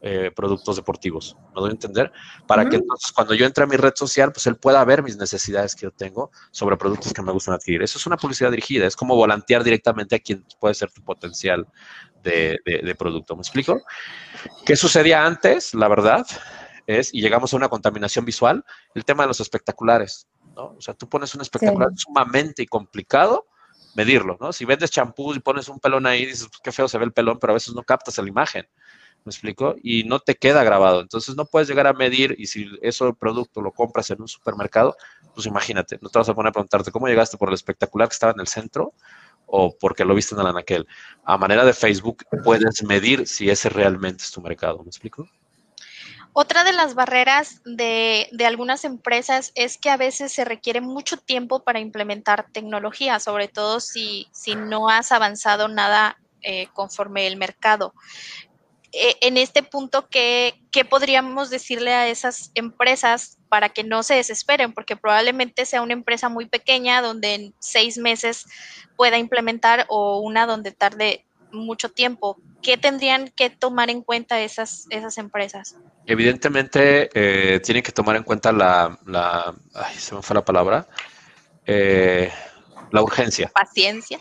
[0.00, 1.36] eh, productos deportivos.
[1.54, 2.12] ¿Me doy a entender?
[2.46, 5.16] Para que entonces cuando yo entre a mi red social, pues él pueda ver mis
[5.16, 7.82] necesidades que yo tengo sobre productos que me gustan adquirir.
[7.82, 11.66] Eso es una publicidad dirigida, es como volantear directamente a quien puede ser tu potencial
[12.22, 13.34] de, de producto.
[13.34, 13.80] ¿Me explico?
[14.66, 15.72] ¿Qué sucedía antes?
[15.72, 16.26] La verdad
[16.86, 18.64] es, y llegamos a una contaminación visual,
[18.94, 20.28] el tema de los espectaculares.
[20.54, 20.74] ¿no?
[20.76, 23.46] O sea, tú pones un espectacular sumamente complicado
[23.94, 24.52] medirlo, ¿no?
[24.52, 27.12] Si vendes champú y pones un pelón ahí, dices, pues, qué feo se ve el
[27.12, 28.66] pelón, pero a veces no captas la imagen.
[29.24, 29.74] ¿Me explico?
[29.82, 31.00] Y no te queda grabado.
[31.00, 34.28] Entonces no puedes llegar a medir y si eso el producto lo compras en un
[34.28, 34.96] supermercado,
[35.34, 38.12] pues imagínate, no te vas a poner a preguntarte cómo llegaste por el espectacular que
[38.12, 38.92] estaba en el centro
[39.46, 40.86] o porque lo viste en el anaquel.
[41.24, 44.82] A manera de Facebook puedes medir si ese realmente es tu mercado.
[44.82, 45.28] ¿Me explico?
[46.36, 51.62] Otra de las barreras de, algunas empresas es que a veces se requiere mucho tiempo
[51.62, 57.94] para implementar tecnología, sobre todo si, si no has avanzado nada eh, conforme el mercado.
[58.90, 64.14] Eh, en este punto, ¿qué, ¿qué, podríamos decirle a esas empresas para que no se
[64.14, 64.72] desesperen?
[64.72, 68.44] Porque probablemente sea una empresa muy pequeña donde en seis meses
[68.96, 72.36] pueda implementar o una donde tarde mucho tiempo.
[72.62, 75.76] ¿Qué tendrían que tomar en cuenta esas, esas empresas?
[76.06, 80.86] Evidentemente, eh, tienen que tomar en cuenta la, la, ay, se me fue la palabra,
[81.66, 82.30] eh,
[82.90, 83.50] la urgencia.
[83.54, 84.18] Paciencia.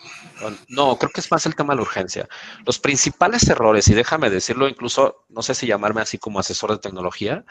[0.67, 2.27] No, creo que es más el tema de la urgencia.
[2.65, 6.79] Los principales errores, y déjame decirlo, incluso, no sé si llamarme así como asesor de
[6.79, 7.45] tecnología,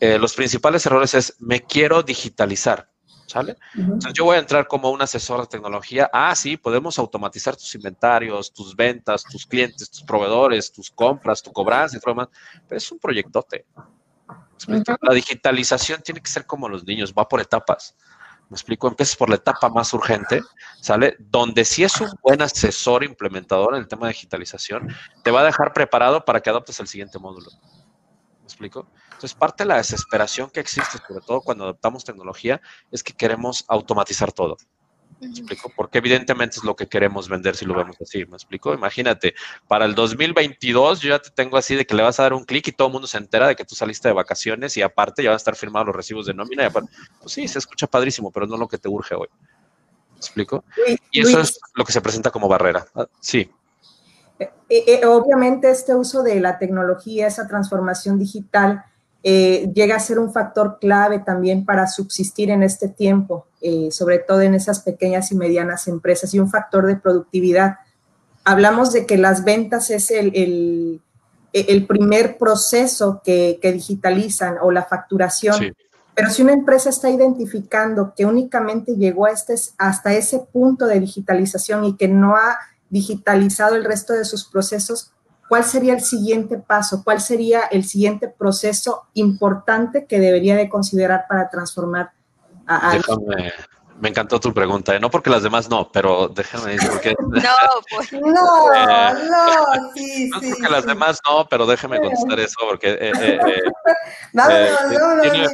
[0.00, 2.90] eh, los principales errores es, me quiero digitalizar.
[3.28, 3.56] ¿Sale?
[3.74, 6.08] Entonces yo voy a entrar como un asesor de tecnología.
[6.14, 11.52] Ah, sí, podemos automatizar tus inventarios, tus ventas, tus clientes, tus proveedores, tus compras, tu
[11.52, 12.28] cobranza y todo más.
[12.66, 13.66] Pero es un proyectote.
[15.02, 17.94] La digitalización tiene que ser como los niños, va por etapas.
[18.48, 20.40] Me explico, empiezas por la etapa más urgente,
[20.80, 21.16] ¿sale?
[21.18, 24.88] Donde si es un buen asesor implementador en el tema de digitalización,
[25.22, 27.50] te va a dejar preparado para que adoptes el siguiente módulo.
[28.48, 28.86] ¿Me explico?
[29.04, 33.66] Entonces, parte de la desesperación que existe, sobre todo cuando adoptamos tecnología, es que queremos
[33.68, 34.56] automatizar todo.
[35.20, 35.70] ¿Me explico?
[35.76, 38.24] Porque evidentemente es lo que queremos vender si lo vemos así.
[38.24, 38.72] ¿Me explico?
[38.72, 39.34] Imagínate,
[39.66, 42.44] para el 2022 yo ya te tengo así de que le vas a dar un
[42.44, 45.22] clic y todo el mundo se entera de que tú saliste de vacaciones y aparte
[45.22, 46.62] ya van a estar firmados los recibos de nómina.
[46.62, 49.28] Y aparte, pues sí, se escucha padrísimo, pero no es lo que te urge hoy.
[50.12, 50.64] ¿Me explico?
[51.10, 52.86] y eso es lo que se presenta como barrera.
[52.94, 53.50] Ah, sí.
[54.38, 58.84] Eh, eh, obviamente este uso de la tecnología, esa transformación digital,
[59.24, 64.20] eh, llega a ser un factor clave también para subsistir en este tiempo, eh, sobre
[64.20, 67.78] todo en esas pequeñas y medianas empresas y un factor de productividad.
[68.44, 71.00] Hablamos de que las ventas es el,
[71.52, 75.74] el, primer proceso que, que, digitalizan o la facturación.
[76.14, 81.00] Pero si una empresa está identificando que únicamente llegó a este, hasta ese punto de
[81.00, 82.58] digitalización y que no ha
[82.90, 85.12] digitalizado el resto de sus procesos,
[85.48, 87.02] ¿cuál sería el siguiente paso?
[87.04, 92.12] ¿Cuál sería el siguiente proceso importante que debería de considerar para transformar
[92.66, 93.52] a, Déjame,
[94.00, 95.00] me encantó tu pregunta, ¿eh?
[95.00, 97.14] no porque las demás no, pero déjame decir porque...
[97.18, 97.50] no,
[97.90, 100.50] pues no, no, sí, no sí.
[100.52, 102.90] porque las demás no, pero déjame contestar eso porque...
[102.90, 103.62] Eh, eh, eh
[104.32, 105.48] no, no, no, tiene,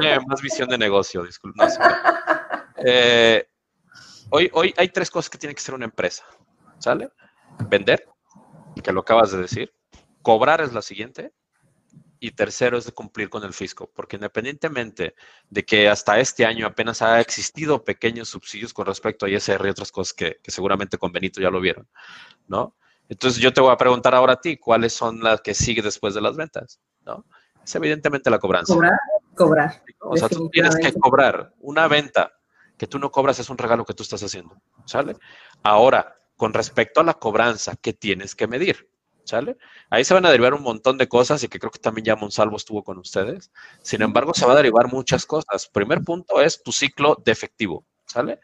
[0.00, 1.68] tiene, más visión de negocio, disculpa.
[4.30, 6.24] hoy, hoy hay tres cosas que tiene que ser una empresa,
[6.78, 7.10] ¿sale?
[7.68, 8.08] Vender,
[8.82, 9.72] que lo acabas de decir.
[10.22, 11.32] Cobrar es la siguiente.
[12.20, 15.14] Y tercero es de cumplir con el fisco, porque independientemente
[15.50, 19.70] de que hasta este año apenas ha existido pequeños subsidios con respecto a ISR y
[19.70, 21.88] otras cosas que, seguramente con Benito ya lo vieron,
[22.48, 22.74] ¿no?
[23.08, 26.12] Entonces yo te voy a preguntar ahora a ti, ¿cuáles son las que sigue después
[26.12, 26.80] de las ventas?
[27.06, 27.24] ¿No?
[27.62, 28.74] Es evidentemente la cobranza.
[28.74, 28.98] Cobrar,
[29.36, 29.82] cobrar.
[30.00, 32.32] O sea, tú tienes que cobrar una venta
[32.76, 35.16] que tú no cobras es un regalo que tú estás haciendo, ¿sale?
[35.62, 38.88] Ahora, con respecto a la cobranza que tienes que medir.
[39.24, 39.58] ¿Sale?
[39.90, 42.16] Ahí se van a derivar un montón de cosas y que creo que también ya
[42.16, 43.50] Monsalvo estuvo con ustedes.
[43.82, 45.68] Sin embargo, se va a derivar muchas cosas.
[45.68, 47.84] Primer punto es tu ciclo de efectivo.
[48.06, 48.40] ¿Sale?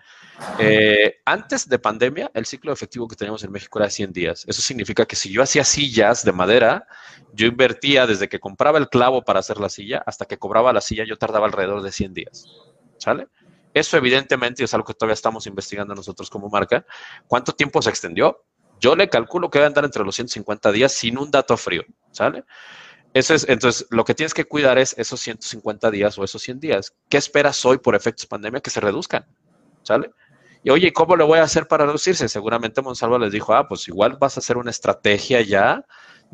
[0.58, 4.44] Eh, antes de pandemia, el ciclo de efectivo que teníamos en México era 100 días.
[4.46, 6.86] Eso significa que si yo hacía sillas de madera,
[7.32, 10.82] yo invertía desde que compraba el clavo para hacer la silla hasta que cobraba la
[10.82, 12.44] silla, yo tardaba alrededor de 100 días.
[12.98, 13.28] ¿Sale?
[13.74, 16.86] Eso evidentemente es algo que todavía estamos investigando nosotros como marca.
[17.26, 18.44] ¿Cuánto tiempo se extendió?
[18.80, 21.82] Yo le calculo que va a andar entre los 150 días sin un dato frío,
[22.12, 22.44] ¿sale?
[23.12, 26.60] Eso es, entonces, lo que tienes que cuidar es esos 150 días o esos 100
[26.60, 26.94] días.
[27.08, 29.26] ¿Qué esperas hoy por efectos pandemia que se reduzcan?
[29.82, 30.10] ¿Sale?
[30.62, 32.28] Y oye, ¿cómo lo voy a hacer para reducirse?
[32.28, 35.84] Seguramente Monsalvo les dijo, ah, pues igual vas a hacer una estrategia ya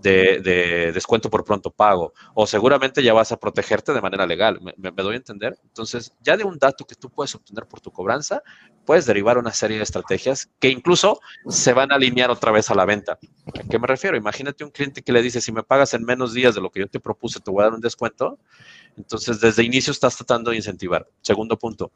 [0.03, 4.91] de, descuento por pronto pago, o seguramente ya vas a protegerte de manera legal, ¿Me,
[4.91, 5.59] doy a entender?
[5.65, 8.43] Entonces, ya de un dato que tú puedes obtener por tu cobranza,
[8.85, 12.75] puedes derivar una serie de estrategias que incluso se van a alinear otra vez a
[12.75, 13.19] la venta.
[13.59, 14.17] ¿A qué me refiero?
[14.17, 16.81] Imagínate un cliente que le dice, si me pagas en menos días de lo que
[16.81, 18.39] yo te propuse, te voy a dar un descuento.
[18.97, 21.07] Entonces, desde inicio estás tratando de incentivar.
[21.21, 21.93] Segundo punto,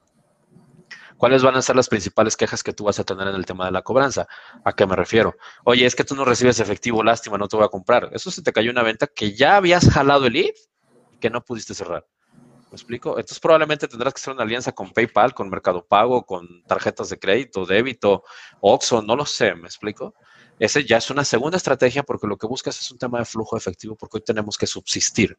[1.16, 3.66] ¿Cuáles van a ser las principales quejas que tú vas a tener en el tema
[3.66, 4.26] de la cobranza?
[4.64, 5.36] ¿A qué me refiero?
[5.64, 8.10] Oye, es que tú no recibes efectivo, lástima, no te voy a comprar.
[8.12, 10.56] Eso se te cayó una venta que ya habías jalado el IF
[11.12, 12.04] y que no pudiste cerrar.
[12.74, 13.10] ¿Me explico?
[13.10, 17.20] Entonces probablemente tendrás que hacer una alianza con PayPal, con Mercado Pago, con tarjetas de
[17.20, 18.24] crédito, débito,
[18.60, 20.14] Oxxo, no lo sé, ¿me explico?
[20.58, 23.56] Ese ya es una segunda estrategia porque lo que buscas es un tema de flujo
[23.56, 25.38] efectivo porque hoy tenemos que subsistir.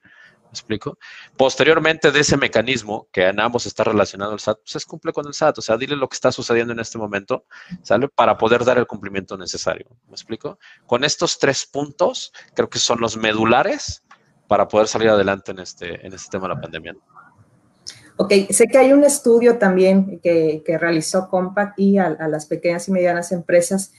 [0.56, 0.98] ¿Me explico?
[1.36, 5.28] Posteriormente de ese mecanismo que en ambos está relacionado al SAT, pues es cumple con
[5.28, 5.58] el SAT.
[5.58, 7.44] O sea, dile lo que está sucediendo en este momento,
[7.82, 8.08] ¿sale?
[8.08, 9.88] Para poder dar el cumplimiento necesario.
[10.08, 10.58] ¿Me explico?
[10.86, 14.04] Con estos tres puntos, creo que son los medulares
[14.48, 16.96] para poder salir adelante en este, en este tema de la pandemia.
[18.16, 22.94] Ok, sé que hay un estudio también que, realizó Compact y a, las pequeñas y
[22.94, 23.92] medianas empresas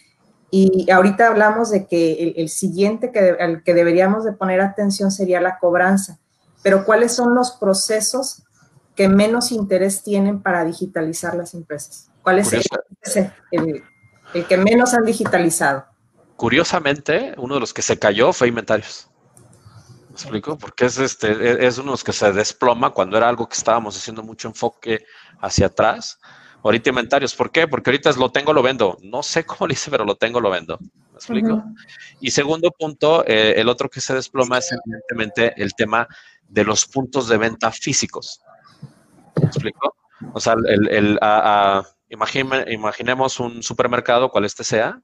[0.51, 5.40] y ahorita hablamos de que el, siguiente que, al que deberíamos de poner atención sería
[5.40, 6.19] la cobranza,
[6.66, 8.42] pero ¿cuáles son los procesos
[8.96, 12.11] que menos interés tienen para digitalizar las empresas?
[12.22, 12.52] ¿Cuál es
[13.52, 13.85] el,
[14.35, 15.87] el que menos han digitalizado?
[16.35, 19.09] Curiosamente, uno de los que se cayó fue inventarios
[20.16, 20.59] explico?
[20.59, 23.55] Porque es, este, e, es uno de los que se desploma cuando era algo que
[23.55, 25.05] estábamos haciendo mucho enfoque
[25.40, 26.18] hacia atrás.
[26.64, 27.68] Ahorita inventarios, ¿por qué?
[27.68, 28.98] Porque ahorita es lo tengo, lo vendo.
[29.02, 30.79] No sé cómo lo hice, pero lo tengo, lo vendo.
[30.81, 31.62] ¿Me explico?
[32.20, 36.09] Y segundo punto, eh, el otro que se desploma es evidentemente el tema
[36.49, 38.41] de los puntos de venta físicos.
[39.41, 39.95] ¿Me explico?
[40.33, 41.19] O sea, el, el
[42.09, 45.01] imaginemos un supermercado, cual este sea,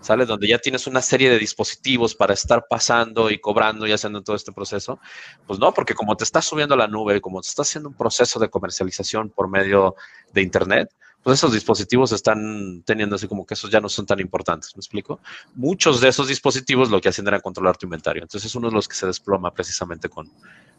[0.00, 0.26] ¿sale?
[0.26, 4.36] Donde ya tienes una serie de dispositivos para estar pasando y cobrando y haciendo todo
[4.36, 4.98] este proceso.
[5.46, 7.94] Pues no, porque como te estás subiendo a la nube, como te estás haciendo un
[7.94, 9.94] proceso de comercialización por medio
[10.32, 10.90] de Internet,
[11.22, 14.80] pues esos dispositivos están teniendo así como que esos ya no son tan importantes, ¿me
[14.80, 15.18] explico?
[15.54, 18.22] Muchos de esos dispositivos lo que hacen era controlar tu inventario.
[18.22, 20.30] Entonces es uno de los que se desploma precisamente con,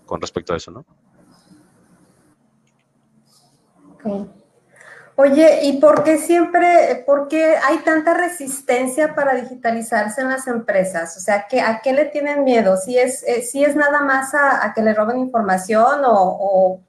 [0.07, 0.85] con respecto a eso, ¿no?
[5.19, 11.17] Oye, ¿y por qué siempre, por qué hay tanta resistencia para digitalizarse en las empresas?
[11.17, 12.77] O sea, ¿a qué le tienen miedo?
[12.77, 16.79] ¿Si es, eh, si es nada más a, que le roben información o,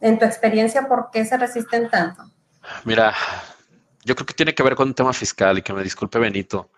[0.00, 2.22] en tu experiencia, por qué se resisten tanto?
[2.84, 3.12] Mira,
[4.06, 6.70] yo creo que tiene que ver con un tema fiscal y que me disculpe Benito,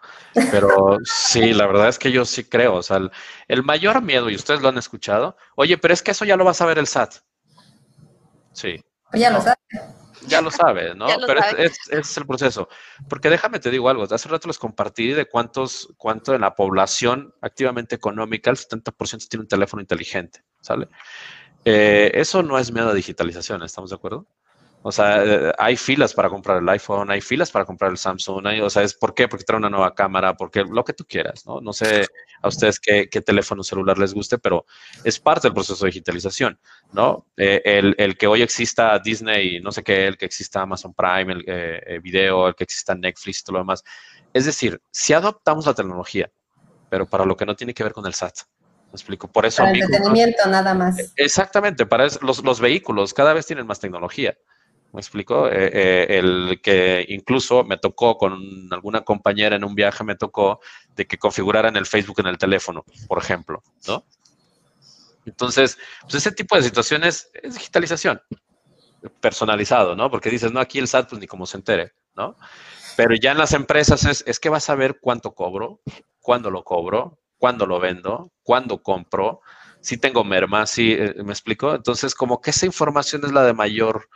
[0.50, 3.10] pero sí, la verdad es que yo sí creo, o sea, el,
[3.48, 6.46] el mayor miedo, y ustedes lo han escuchado, oye, pero es que eso ya lo
[6.46, 7.16] va a saber el SAT.
[8.52, 8.82] Sí.
[9.12, 9.56] Ya lo sabe
[10.26, 11.06] ya lo sabes, ¿no?
[11.26, 12.68] Pero es, es, el proceso.
[13.08, 17.34] Porque déjame te digo algo, hace rato les compartí de cuántos, cuánto en la población
[17.42, 20.88] activamente económica, el 70% tiene un teléfono inteligente, ¿sale?
[21.64, 24.26] Eh, eso no es miedo a digitalización, ¿estamos de acuerdo?
[24.82, 28.46] O sea, eh, hay filas para comprar el iPhone, hay filas para comprar el Samsung,
[28.62, 29.26] o sea, es ¿por qué?
[29.26, 31.60] Porque trae una nueva cámara, porque lo que tú quieras, ¿no?
[31.60, 32.06] No sé
[32.40, 34.64] a ustedes qué, teléfono celular les guste, pero
[35.02, 36.60] es parte del proceso de digitalización,
[36.92, 37.26] ¿no?
[37.36, 41.44] Eh, el, que hoy exista Disney, no sé qué, el que exista Amazon Prime, el
[41.46, 43.82] eh, video, el que exista Netflix y todo lo demás.
[44.32, 46.30] Es decir, si adoptamos la tecnología,
[46.88, 48.34] pero para lo que no tiene que ver con el SAT.
[48.86, 49.28] ¿Me explico?
[49.28, 49.62] Por eso.
[49.62, 51.12] Para el entretenimiento, nada más.
[51.16, 54.34] Exactamente, para los, los vehículos cada vez tienen más tecnología.
[54.92, 55.48] ¿Me explico?
[55.48, 60.60] Eh, eh, el que incluso me tocó con alguna compañera en un viaje, me tocó
[60.96, 64.04] de que configuraran el Facebook en el teléfono, por ejemplo, ¿no?
[65.26, 68.22] Entonces, pues ese tipo de situaciones es digitalización,
[69.20, 70.10] personalizado, ¿no?
[70.10, 72.36] Porque dices, no, aquí el SAT, pues ni como se entere, ¿no?
[72.96, 75.80] Pero ya en las empresas es, es que vas a ver cuánto cobro,
[76.20, 79.42] cuándo lo cobro, cuándo lo vendo, cuándo compro,
[79.80, 81.74] si tengo merma, si, eh, ¿me explico?
[81.74, 84.08] Entonces, como que esa información es la de mayor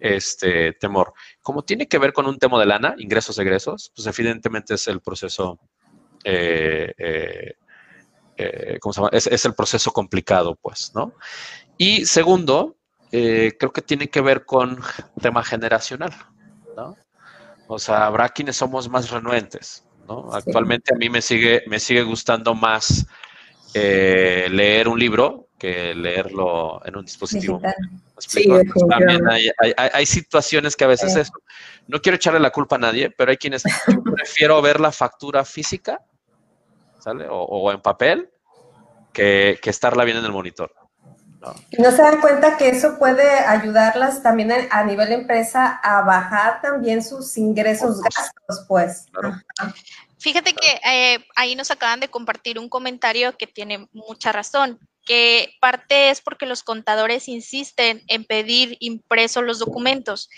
[0.00, 1.12] este temor.
[1.42, 5.00] Como tiene que ver con un tema de lana, ingresos, egresos, pues evidentemente es el
[5.00, 5.60] proceso,
[6.24, 7.54] eh, eh,
[8.36, 9.10] eh, ¿cómo se llama?
[9.12, 11.14] Es, el proceso complicado, pues, ¿no?
[11.76, 12.76] Y segundo,
[13.10, 14.80] creo que tiene que ver con
[15.20, 16.12] tema generacional,
[16.76, 16.96] ¿no?
[17.68, 20.32] O sea, habrá quienes somos más renuentes, ¿no?
[20.32, 23.06] Actualmente a mí me sigue, me sigue gustando más
[23.74, 27.60] leer un libro que leerlo en un dispositivo.
[28.18, 28.48] Sí,
[28.88, 31.32] También hay, situaciones que a veces eso.
[31.86, 33.62] No quiero echarle la culpa a nadie, pero hay quienes
[34.16, 36.00] prefiero ver la factura física,
[36.98, 37.26] ¿sale?
[37.28, 38.30] O, en papel,
[39.12, 40.74] que, estarla bien en el monitor.
[41.40, 41.54] ¿no?
[41.70, 46.62] Y no se dan cuenta que eso puede ayudarlas también a, nivel empresa a bajar
[46.62, 49.06] también sus ingresos gastos, pues.
[50.18, 54.78] Fíjate que eh, ahí nos acaban de compartir un comentario que tiene mucha razón
[55.10, 60.30] que parte es porque los contadores insisten en pedir impresos los documentos.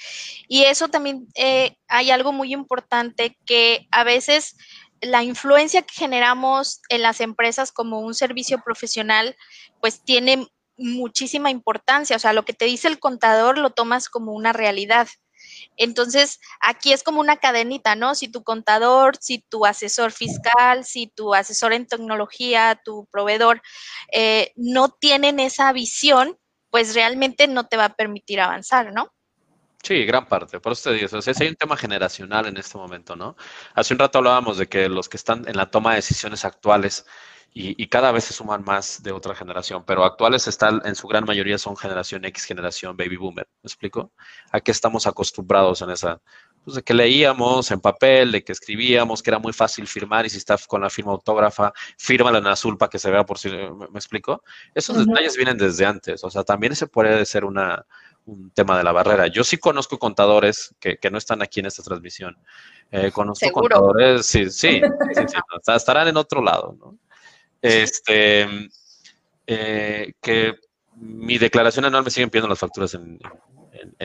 [0.49, 4.57] Y eso también eh, hay algo muy importante que a veces
[5.03, 9.37] la influencia que generamos en las empresas como un servicio profesional,
[9.79, 12.17] pues tiene muchísima importancia.
[12.17, 15.07] O sea, lo que te dice el contador lo tomas como una realidad.
[15.77, 18.15] Entonces, aquí es como una cadenita, ¿no?
[18.15, 23.63] Si tu contador, si tu asesor fiscal, si tu asesor en tecnología, tu proveedor,
[24.13, 26.39] eh, no tienen esa visión,
[26.71, 29.13] pues realmente no te va a permitir avanzar, ¿no?
[29.83, 30.61] Sí, gran parte.
[30.61, 33.37] Por eso te digo, o sea, hay un tema generacional en este momento, ¿no?
[33.75, 37.05] Hace un rato hablábamos de que los que están en la toma de decisiones actuales
[37.55, 41.25] y, cada vez se suman más de otra generación, pero actuales están, en su gran
[41.25, 43.47] mayoría son generación X, generación baby boomer.
[43.63, 44.11] ¿Me explico?
[44.51, 46.23] ¿A qué estamos acostumbrados en esa?
[46.65, 50.31] Pues de que leíamos en papel, de que escribíamos, que era muy fácil firmar y
[50.31, 53.51] si está con la firma autógrafa, fírmala en azul para que se vea por si.
[53.51, 54.43] ¿Me, explico?
[54.75, 56.25] Esos detalles vienen desde antes.
[56.25, 57.85] O sea, también ese puede ser una,
[58.25, 59.27] un tema de la barrera.
[59.27, 62.39] Yo sí conozco contadores que, no están aquí en esta transmisión.
[62.91, 64.81] Eh, conozco contadores, sí, sí,
[65.67, 66.99] estarán en otro lado, ¿no?
[67.63, 68.69] Este,
[69.47, 70.55] eh, que
[70.97, 73.19] mi declaración anual me siguen pidiendo las facturas en,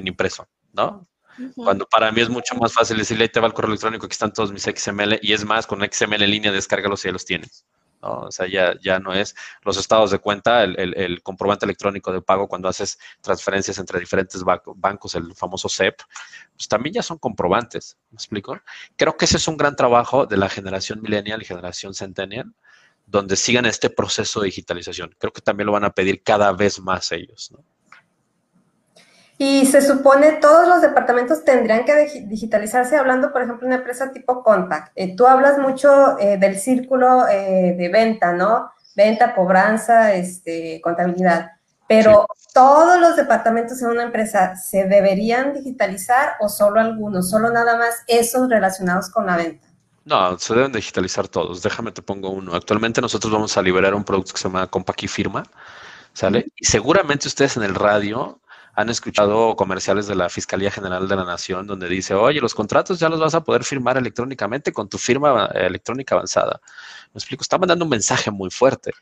[0.08, 1.08] impreso, ¿no?
[1.56, 4.14] Cuando para mí es mucho más fácil decirle, ahí te va el correo electrónico, aquí
[4.14, 7.26] están todos mis XML, y es más, con XML en línea, descárgalos y ya los
[7.26, 7.66] tienes.
[8.02, 8.22] ¿no?
[8.22, 12.48] O sea, ya, ya no es los estados de cuenta, el, comprobante electrónico de pago
[12.48, 16.02] cuando haces transferencias entre diferentes bancos, el famoso CEP,
[16.56, 18.60] pues también ya son comprobantes, ¿me explico?
[18.96, 22.52] Creo que ese es un gran trabajo de la generación millennial y generación centennial,
[23.08, 25.16] donde sigan este proceso de digitalización.
[25.18, 27.64] Creo que también lo van a pedir cada vez más ellos, ¿no?
[29.40, 34.12] Y se supone todos los departamentos tendrían que digitalizarse, hablando, por ejemplo, de una empresa
[34.12, 34.92] tipo Contact.
[34.96, 38.72] Eh, tú hablas mucho eh, del círculo eh, de venta, ¿no?
[38.96, 41.52] Venta, cobranza, este, contabilidad.
[41.88, 47.78] Pero todos los departamentos en una empresa se deberían digitalizar o solo algunos, solo nada
[47.78, 49.67] más esos relacionados con la venta.
[50.08, 51.62] No, se deben digitalizar todos.
[51.62, 52.56] Déjame te pongo uno.
[52.56, 55.44] Actualmente nosotros vamos a liberar un producto que se llama Compaqui Firma,
[56.14, 56.46] ¿sale?
[56.56, 58.40] Y seguramente ustedes en el radio
[58.74, 63.00] han escuchado comerciales de la Fiscalía General de la Nación donde dice, oye, los contratos
[63.00, 66.62] ya los vas a poder firmar electrónicamente con tu firma eh, electrónica avanzada.
[67.14, 68.94] Me explico, está mandando un mensaje muy fuerte.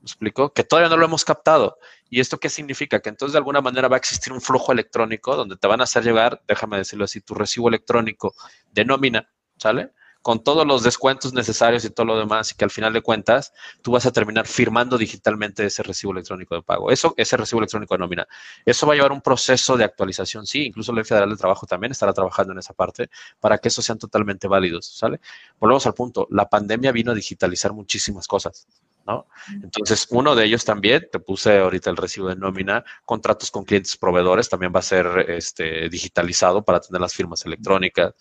[0.00, 1.78] Me explico, que todavía no lo hemos captado.
[2.08, 2.98] ¿Y esto qué significa?
[2.98, 5.84] Que entonces de alguna manera va a existir un flujo electrónico donde te van a
[5.84, 8.34] hacer llegar, déjame decirlo así, tu recibo electrónico
[8.72, 9.92] de nómina, ¿sale?
[10.22, 13.52] Con todos los descuentos necesarios y todo lo demás, y que al final de cuentas
[13.82, 16.90] tú vas a terminar firmando digitalmente ese recibo electrónico de pago.
[16.90, 18.28] Eso, ese recibo electrónico de nómina.
[18.64, 21.66] Eso va a llevar un proceso de actualización, sí, incluso la Ley Federal de Trabajo
[21.66, 23.08] también estará trabajando en esa parte
[23.40, 25.20] para que esos sean totalmente válidos, ¿sale?
[25.58, 28.66] Volvemos al punto, la pandemia vino a digitalizar muchísimas cosas.
[29.06, 29.26] ¿No?
[29.62, 33.96] Entonces, uno de ellos también, te puse ahorita el recibo de nómina, contratos con clientes
[33.96, 38.14] proveedores, también va a ser este, digitalizado para tener las firmas electrónicas.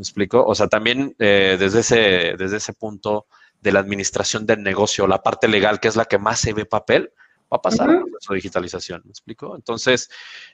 [0.00, 0.42] ¿Me explico?
[0.46, 3.26] O sea, también eh, desde, ese, desde ese punto
[3.60, 6.64] de la administración del negocio, la parte legal, que es la que más se ve
[6.64, 7.12] papel,
[7.52, 9.02] va a pasar a su digitalización.
[9.04, 9.54] ¿Me explico?
[9.54, 10.08] Entonces,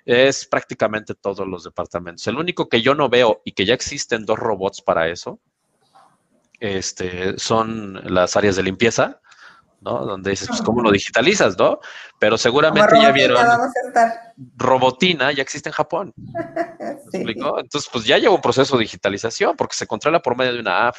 [0.05, 2.27] es prácticamente todos los departamentos.
[2.27, 5.39] El único que yo no veo y que ya existen dos robots para eso,
[6.59, 9.21] este, son las áreas de limpieza
[9.87, 10.05] ¿no?
[10.05, 11.79] Donde dices, pues, ¿cómo lo digitalizas, no?
[12.19, 13.39] Pero seguramente ya vieron.
[14.57, 16.13] Robotina ya existe en Japón.
[17.13, 20.89] Entonces, pues ya lleva un proceso de digitalización porque se controla por medio de una
[20.89, 20.97] app,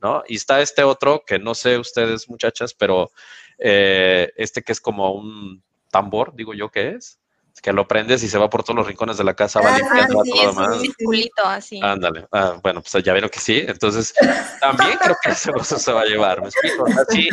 [0.00, 0.22] ¿no?
[0.26, 3.10] Y está este otro que no sé ustedes, muchachas, pero
[3.58, 7.19] eh, este que es como un tambor, digo yo que es
[7.60, 10.24] que lo prendes y se va por todos los rincones de la casa, va limpiando
[10.24, 10.80] sí, todo más.
[10.80, 11.80] circulito así.
[11.82, 12.26] Ándale.
[12.32, 13.64] Ah, bueno, pues ya vieron que sí.
[13.66, 14.14] Entonces,
[14.60, 16.40] también creo que ese proceso se va a llevar.
[16.40, 16.84] ¿Me explico?
[17.08, 17.28] sí,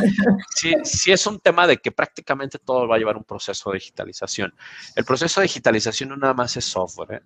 [0.56, 3.76] sí, sí, es un tema de que prácticamente todo va a llevar un proceso de
[3.80, 4.54] digitalización.
[4.96, 7.22] El proceso de digitalización no nada más es software, ¿eh?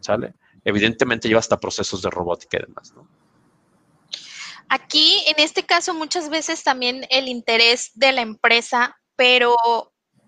[0.00, 0.34] ¿sale?
[0.64, 3.08] Evidentemente lleva hasta procesos de robótica y demás, ¿no?
[4.68, 9.56] Aquí, en este caso, muchas veces también el interés de la empresa, pero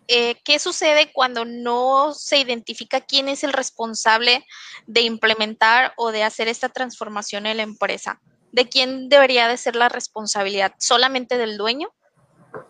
[0.09, 4.45] eh, ¿qué sucede cuando no se identifica quién es el responsable
[4.87, 8.21] de implementar o de hacer esta transformación en la empresa?
[8.53, 10.75] ¿De quién debería de ser la responsabilidad?
[10.79, 11.89] ¿Solamente del dueño?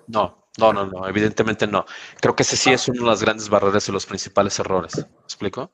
[0.09, 1.85] No, no, no, no, evidentemente no.
[2.21, 4.97] Creo que ese sí es una de las grandes barreras y los principales errores.
[4.97, 5.71] ¿Me explico?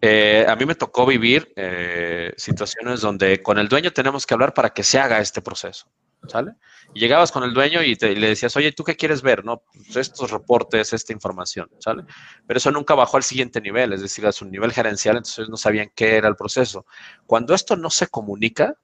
[0.00, 4.52] Eh, a mí me tocó vivir eh, situaciones donde con el dueño tenemos que hablar
[4.52, 5.86] para que se haga este proceso.
[6.28, 6.52] ¿Sale?
[6.94, 9.44] Y llegabas con el dueño y, le decías, oye, ¿tú qué quieres ver?
[9.44, 12.04] No, pues estos reportes, esta información, ¿sale?
[12.46, 15.56] Pero eso nunca bajó al siguiente nivel, es decir, a su nivel gerencial, entonces no
[15.56, 16.86] sabían qué era el proceso.
[17.26, 18.74] Cuando esto no se comunica,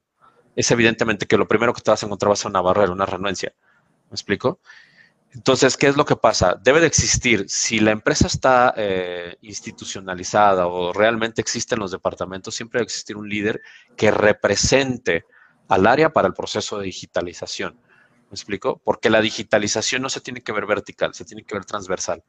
[0.54, 2.92] es evidentemente que lo primero que te vas a encontrar va a ser una barrera,
[2.92, 3.54] una renuencia.
[4.10, 4.60] ¿Me explico?
[5.34, 6.58] Entonces, ¿qué es lo que pasa?
[6.62, 12.78] Debe de existir, si la empresa está eh, institucionalizada o realmente existen los departamentos, siempre
[12.78, 13.62] debe existir un líder
[13.96, 15.24] que represente
[15.72, 17.80] al área para el proceso de digitalización.
[18.28, 18.82] ¿Me explico?
[18.84, 22.22] Porque la digitalización no se tiene que ver vertical, se tiene que ver transversal.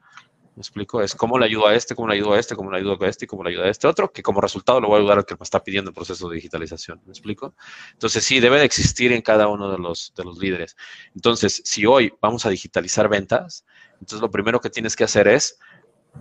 [0.55, 1.01] ¿Me explico?
[1.01, 3.09] Es cómo le ayudo a este, cómo le ayudo a este, cómo le ayudo a
[3.09, 5.17] este y cómo le ayudo a este otro, que como resultado lo voy a ayudar
[5.17, 7.01] al que me está pidiendo el proceso de digitalización.
[7.05, 7.53] ¿Me explico?
[7.91, 10.77] Entonces, sí, debe de existir en cada uno de los, de los líderes.
[11.13, 15.59] Entonces, si hoy vamos a digitalizar ventas, entonces lo primero que tienes que hacer es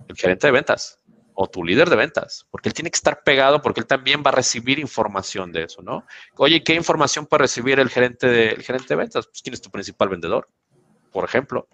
[0.08, 0.98] el gerente de ventas
[1.34, 4.30] o tu líder de ventas, porque él tiene que estar pegado, porque él también va
[4.30, 6.04] a recibir información de eso, ¿no?
[6.36, 9.26] Oye, ¿qué información puede recibir el gerente de, el gerente de ventas?
[9.26, 10.48] Pues, ¿quién es tu principal vendedor?
[11.10, 11.68] Por ejemplo,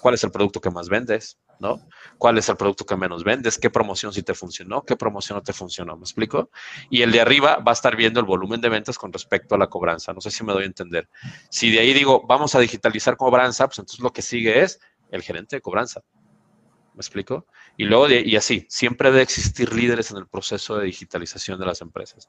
[0.00, 1.38] ¿cuál es el producto que más vendes?
[1.58, 1.80] ¿No?
[2.18, 3.56] ¿Cuál es el producto que menos vendes?
[3.56, 4.82] ¿Qué promoción sí te funcionó?
[4.82, 5.96] ¿Qué promoción no te funcionó?
[5.96, 6.50] ¿Me explico?
[6.90, 9.58] Y el de arriba va a estar viendo el volumen de ventas con respecto a
[9.58, 10.12] la cobranza.
[10.12, 11.08] No sé si me doy a entender.
[11.50, 14.80] Si de ahí digo, vamos a digitalizar cobranza, pues entonces lo que sigue es
[15.12, 16.02] el gerente de cobranza.
[16.94, 17.46] ¿Me explico?
[17.76, 21.80] Y luego, y así, siempre debe existir líderes en el proceso de digitalización de las
[21.80, 22.28] empresas.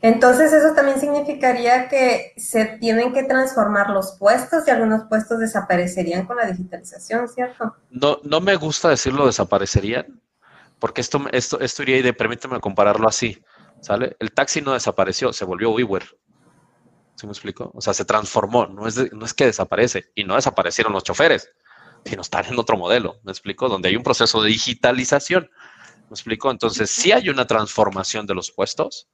[0.00, 6.26] Entonces, eso también significaría que se tienen que transformar los puestos y algunos puestos desaparecerían
[6.26, 7.74] con la digitalización, ¿cierto?
[7.90, 10.20] No, no me gusta decirlo desaparecerían,
[10.78, 13.42] porque esto, esto, esto iría y de, permíteme compararlo así,
[13.80, 14.16] ¿sale?
[14.20, 16.04] El taxi no desapareció, se volvió Uber.
[17.16, 17.72] ¿Sí me explico?
[17.74, 21.50] O sea, se transformó, no es, no es que desaparece, y no desaparecieron los choferes,
[22.04, 23.68] sino están en otro modelo, ¿me explico?
[23.68, 25.50] Donde hay un proceso de digitalización,
[26.08, 26.50] ¿me explico?
[26.50, 29.08] Entonces, sí hay una transformación de los puestos,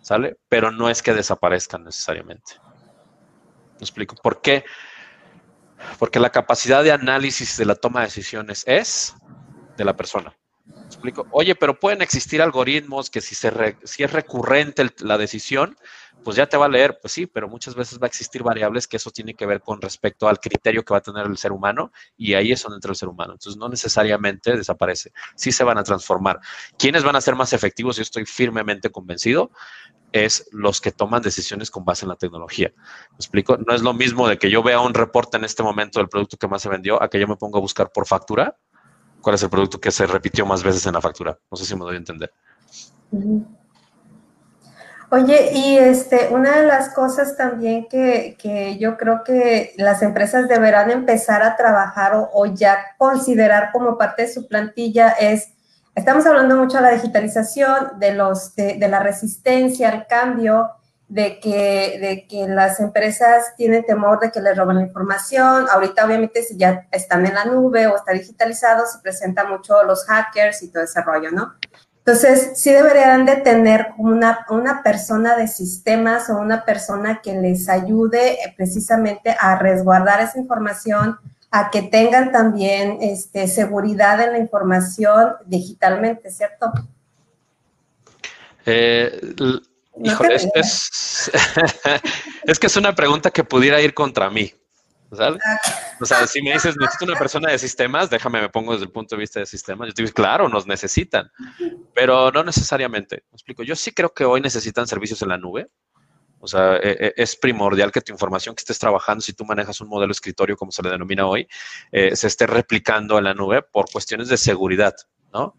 [0.00, 0.38] ¿sale?
[0.48, 2.54] Pero no es que desaparezcan necesariamente.
[3.72, 4.16] ¿Me explico?
[4.16, 4.64] ¿Por qué?
[5.98, 9.14] Porque la capacidad de análisis de la toma de decisiones es
[9.76, 10.34] de la persona.
[10.66, 11.26] ¿Me explico?
[11.30, 15.76] Oye, pero pueden existir algoritmos que si es recurrente la decisión,
[16.28, 18.86] pues ya te va a leer, pues sí, pero muchas veces va a existir variables
[18.86, 21.52] que eso tiene que ver con respecto al criterio que va a tener el ser
[21.52, 23.32] humano y ahí es donde entra el ser humano.
[23.32, 26.38] Entonces no necesariamente desaparece, sí se van a transformar.
[26.76, 27.96] ¿Quiénes van a ser más efectivos?
[27.96, 29.52] Yo estoy firmemente convencido,
[30.12, 32.74] es los que toman decisiones con base en la tecnología.
[33.12, 33.56] ¿Me explico?
[33.66, 36.36] No es lo mismo de que yo vea un reporte en este momento del producto
[36.36, 38.54] que más se vendió a que yo me ponga a buscar por factura
[39.22, 41.38] cuál es el producto que se repitió más veces en la factura.
[41.50, 42.30] No sé si me doy a entender.
[45.10, 50.48] Oye, y este, una de las cosas también que, que, yo creo que las empresas
[50.48, 55.54] deberán empezar a trabajar o, ya considerar como parte de su plantilla es,
[55.94, 60.72] estamos hablando mucho de la digitalización, de, los, de, la resistencia al cambio,
[61.08, 65.68] de que, de que las empresas tienen temor de que les roben la información.
[65.70, 70.04] Ahorita obviamente si ya están en la nube o está digitalizado, se presentan mucho los
[70.04, 71.54] hackers y todo ese rollo, ¿no?
[72.08, 77.68] Entonces, sí deberían de tener una, una persona de sistemas o una persona que les
[77.68, 81.18] ayude eh, precisamente a resguardar esa información,
[81.50, 86.72] a que tengan también este, seguridad en la información digitalmente, ¿cierto?
[88.64, 89.20] Eh,
[90.02, 90.50] híjole, es,
[92.44, 94.54] es, que es una pregunta que pudiera ir contra mí.
[95.16, 95.42] ¿Sabes?
[96.00, 98.92] O sea, si me dices, necesito una persona de sistemas, déjame, me pongo desde el
[98.92, 99.88] punto de vista de sistemas.
[99.88, 101.30] Yo te digo, claro, nos necesitan,
[101.94, 103.24] pero no necesariamente.
[103.30, 103.62] Me explico.
[103.62, 105.68] Yo sí creo que hoy necesitan servicios en la nube.
[106.40, 109.80] O sea, e, e, es primordial que tu información que estés trabajando, si tú manejas
[109.80, 111.48] un modelo escritorio, como se le denomina hoy,
[111.90, 114.94] eh, se esté replicando en la nube por cuestiones de seguridad,
[115.32, 115.56] ¿no?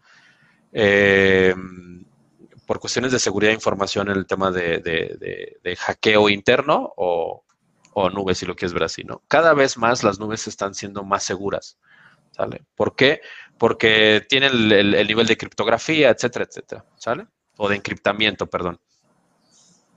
[0.72, 1.54] Eh,
[2.66, 4.78] por cuestiones de seguridad de información en el tema de,
[5.62, 7.44] de hackeo interno o,
[8.02, 9.22] o nubes, si lo quieres ver así, ¿no?
[9.28, 11.78] Cada vez más las nubes están siendo más seguras,
[12.30, 12.64] ¿sale?
[12.74, 13.20] ¿Por qué?
[13.58, 17.26] Porque tienen el, nivel de criptografía, etcétera, etcétera, ¿sale?
[17.56, 18.80] O de encriptamiento, perdón.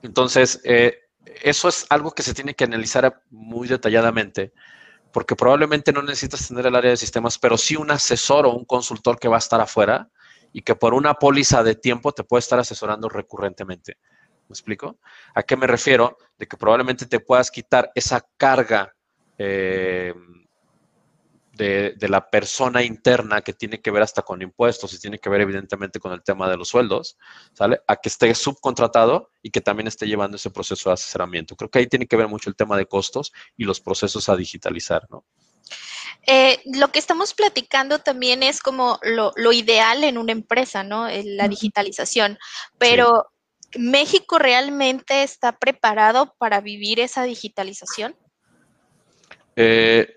[0.01, 0.99] Entonces, eh,
[1.41, 4.53] eso es algo que se tiene que analizar muy detalladamente,
[5.11, 8.65] porque probablemente no necesitas tener el área de sistemas, pero sí un asesor o un
[8.65, 10.09] consultor que va a estar afuera
[10.51, 13.97] y que por una póliza de tiempo te puede estar asesorando recurrentemente.
[14.47, 14.99] ¿Me explico?
[15.33, 16.17] ¿A qué me refiero?
[16.37, 18.93] De que probablemente te puedas quitar esa carga
[19.37, 20.13] eh,
[21.53, 25.41] de, la persona interna que tiene que ver hasta con impuestos y tiene que ver
[25.41, 27.17] evidentemente con el tema de los sueldos,
[27.53, 27.81] ¿sale?
[27.87, 31.55] A que esté subcontratado y que también esté llevando ese proceso de asesoramiento.
[31.55, 34.35] Creo que ahí tiene que ver mucho el tema de costos y los procesos a
[34.35, 35.25] digitalizar, ¿no?
[36.25, 41.07] Eh, lo que estamos platicando también es como lo, ideal en una empresa, ¿no?
[41.09, 42.39] La digitalización.
[42.77, 43.32] Pero
[43.75, 48.15] ¿México realmente está preparado para vivir esa digitalización?
[49.55, 50.07] Eh,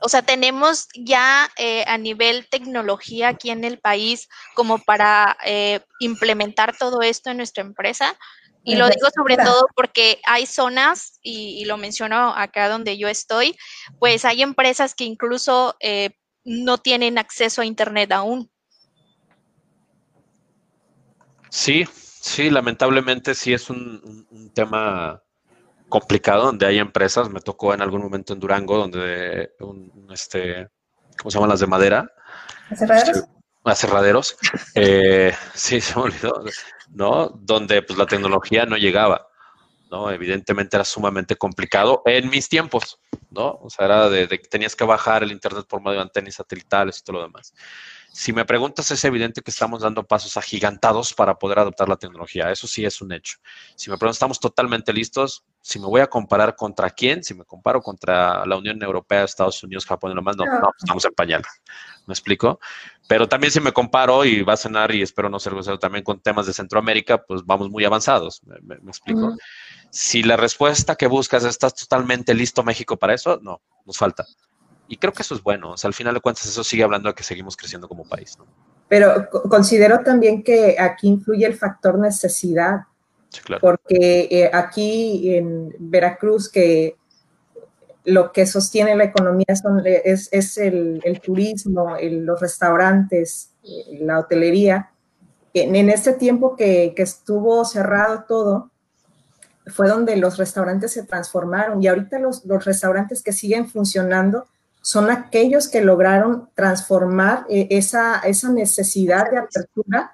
[0.00, 5.80] o sea, tenemos ya eh, a nivel tecnología aquí en el país como para eh,
[6.00, 8.16] implementar todo esto en nuestra empresa.
[8.66, 13.08] Y lo digo sobre todo porque hay zonas, y, y, lo menciono acá donde yo
[13.08, 13.58] estoy,
[13.98, 15.76] pues hay empresas que incluso
[16.44, 18.50] no tienen acceso a Internet aún.
[21.50, 21.86] Sí,
[22.24, 25.22] Sí, lamentablemente sí es un, tema
[25.90, 27.28] complicado donde hay empresas.
[27.28, 30.70] Me tocó en algún momento en Durango donde un, este,
[31.18, 32.10] ¿cómo se llaman las de madera?
[32.70, 33.24] ¿Acerraderos?
[33.62, 34.36] Acerraderos.
[34.74, 36.42] Eh, sí, se me olvidó.
[36.88, 37.28] ¿No?
[37.28, 39.28] Donde pues la tecnología no llegaba.
[39.90, 40.10] ¿no?
[40.10, 43.00] Evidentemente era sumamente complicado en mis tiempos,
[43.30, 43.58] ¿no?
[43.60, 46.98] O sea, era de, que tenías que bajar el internet por medio de antenas satelitales
[46.98, 47.52] y todo lo demás.
[48.16, 52.48] Si me preguntas, es evidente que estamos dando pasos agigantados para poder adoptar la tecnología.
[52.48, 53.38] Eso sí es un hecho.
[53.74, 55.44] Si me preguntas, ¿estamos totalmente listos?
[55.60, 59.60] Si me voy a comparar contra quién, si me comparo contra la Unión Europea, Estados
[59.64, 61.42] Unidos, Japón y lo más, no, no, estamos en pañal.
[62.06, 62.60] ¿Me explico?
[63.08, 66.04] Pero también si me comparo y va a cenar y espero no ser grosero también
[66.04, 68.42] con temas de Centroamérica, pues vamos muy avanzados.
[68.44, 69.34] ¿Me, explico?
[69.90, 74.24] Si la respuesta que buscas estás totalmente listo México para eso, no, nos falta.
[74.88, 75.72] Y creo que eso es bueno.
[75.72, 78.36] O sea, al final de cuentas, eso sigue hablando de que seguimos creciendo como país.
[78.38, 78.46] ¿no?
[78.88, 82.80] Pero considero también que aquí influye el factor necesidad.
[83.30, 83.60] Sí, claro.
[83.60, 86.96] Porque eh, aquí en Veracruz, que
[88.04, 93.50] lo que sostiene la economía son, es, es el, el, turismo, los restaurantes,
[94.00, 94.90] la hotelería.
[95.54, 98.70] En, en este tiempo que, que, estuvo cerrado todo,
[99.66, 104.46] fue donde los restaurantes se transformaron y ahorita los, los restaurantes que siguen funcionando
[104.84, 110.12] son aquellos que lograron transformar eh, esa, esa, necesidad de apertura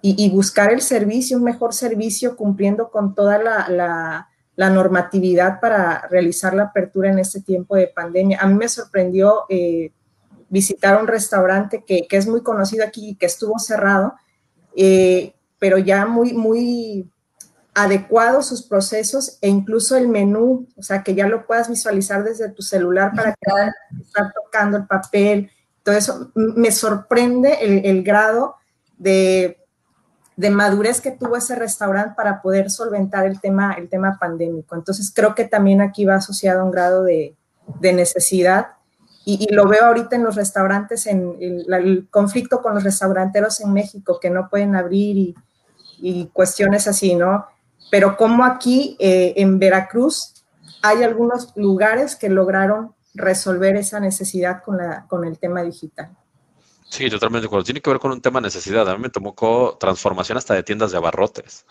[0.00, 6.54] y, buscar el servicio, un mejor servicio, cumpliendo con toda la, la, normatividad para realizar
[6.54, 8.38] la apertura en este tiempo de pandemia.
[8.40, 9.90] A mí me sorprendió eh,
[10.48, 14.14] visitar un restaurante que, que, es muy conocido aquí y que estuvo cerrado,
[14.76, 17.10] eh, pero ya muy, muy
[17.74, 22.50] adecuados sus procesos e incluso el menú, o sea, que ya lo puedas visualizar desde
[22.50, 25.50] tu celular para que estar tocando el papel.
[25.82, 28.56] Todo eso me sorprende el, grado
[28.98, 29.58] de,
[30.36, 34.74] madurez que tuvo ese restaurante para poder solventar el tema, el tema pandémico.
[34.76, 37.36] Entonces, creo que también aquí va asociado un grado de,
[37.80, 38.72] necesidad.
[39.24, 44.18] Y, lo veo ahorita en los restaurantes, en el, conflicto con los restauranteros en México
[44.20, 45.34] que no pueden abrir
[46.04, 47.46] y cuestiones así, ¿no?
[47.92, 50.46] Pero como aquí eh, en Veracruz
[50.80, 56.08] hay algunos lugares que lograron resolver esa necesidad con, la, con el tema digital.
[56.88, 57.48] Sí, totalmente.
[57.48, 59.34] Cuando tiene que ver con un tema de necesidad, a mí me tomó
[59.78, 61.66] transformación hasta de tiendas de abarrotes.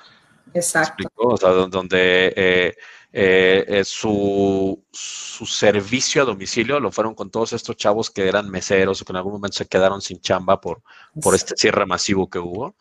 [0.54, 1.10] Exacto.
[1.16, 2.76] O sea, donde eh,
[3.12, 9.02] eh, su, su, servicio a domicilio lo fueron con todos estos chavos que eran meseros
[9.02, 10.84] o que en algún momento se quedaron sin chamba por,
[11.20, 12.76] por este cierre masivo que hubo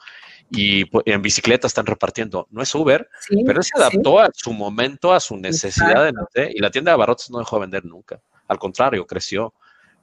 [0.50, 2.46] y en bicicleta están repartiendo.
[2.50, 3.08] No es Uber,
[3.46, 7.30] pero se adaptó a su momento, a su necesidad de, y la tienda de abarrotes
[7.30, 8.20] no dejó de vender nunca.
[8.48, 9.54] Al contrario, creció.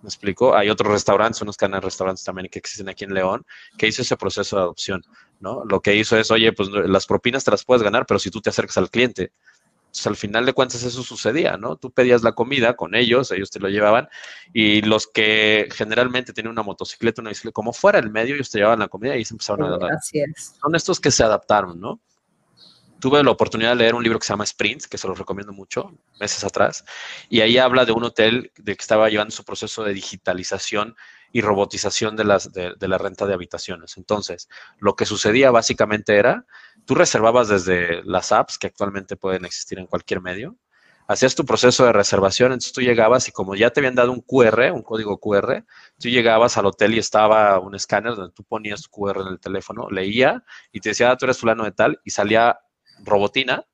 [0.01, 0.55] ¿Me explico?
[0.55, 3.43] Hay otros restaurantes, unos canales de restaurantes también que existen aquí en León,
[3.77, 5.01] que hizo ese proceso de adopción,
[5.39, 5.65] ¿no?
[5.65, 8.39] Lo que hizo es, oye, pues las propinas te las puedes ganar, pero si tú
[8.39, 9.31] te acercas al cliente,
[10.05, 11.77] al final de cuentas eso sucedía, ¿no?
[11.77, 14.09] Tú pedías la comida con ellos, ellos te lo llevaban,
[14.53, 18.59] y los que generalmente tienen una motocicleta, una bicicleta, como fuera el medio, ellos te
[18.59, 19.93] llevaban la comida y se empezaron a dar.
[19.93, 20.55] Así es.
[20.61, 21.99] Son estos que se adaptaron, ¿no?
[22.99, 25.53] Tuve la oportunidad de leer un libro que se llama Sprints, que se los recomiendo
[25.53, 26.83] mucho, meses atrás,
[27.29, 30.95] y ahí habla de un hotel de que estaba llevando su proceso de digitalización
[31.31, 33.97] y robotización de, las, de, la renta de habitaciones.
[33.97, 36.45] Entonces, lo que sucedía básicamente era,
[36.87, 40.55] tú reservabas desde las apps que actualmente pueden existir en cualquier medio,
[41.05, 44.21] hacías tu proceso de reservación, entonces tú llegabas y como ya te habían dado un
[44.21, 45.65] QR, un código QR,
[45.99, 49.39] tú llegabas al hotel y estaba un escáner donde tú ponías tu QR en el
[49.39, 52.57] teléfono, leía y te decía, ah, tú eres fulano de tal, y salía
[53.03, 53.65] robotina,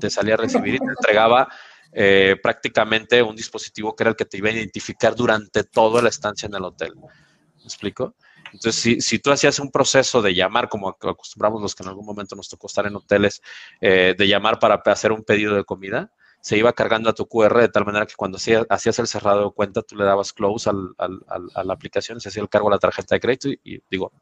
[0.00, 1.48] te salía a recibir y te entregaba
[1.92, 6.08] eh, prácticamente un dispositivo que era el que te iba a identificar durante toda la
[6.08, 6.94] estancia en el hotel.
[6.96, 8.16] ¿Me explico?
[8.54, 12.06] Entonces, si, si, tú hacías un proceso de llamar, como acostumbramos los que en algún
[12.06, 13.42] momento nos tocó estar en hoteles,
[13.80, 17.60] eh, de llamar para hacer un pedido de comida, se iba cargando a tu QR
[17.60, 20.94] de tal manera que cuando hacías el cerrado de cuenta, tú le dabas close al,
[20.98, 24.12] a la aplicación, se hacía el cargo a la tarjeta de crédito y, y, digo,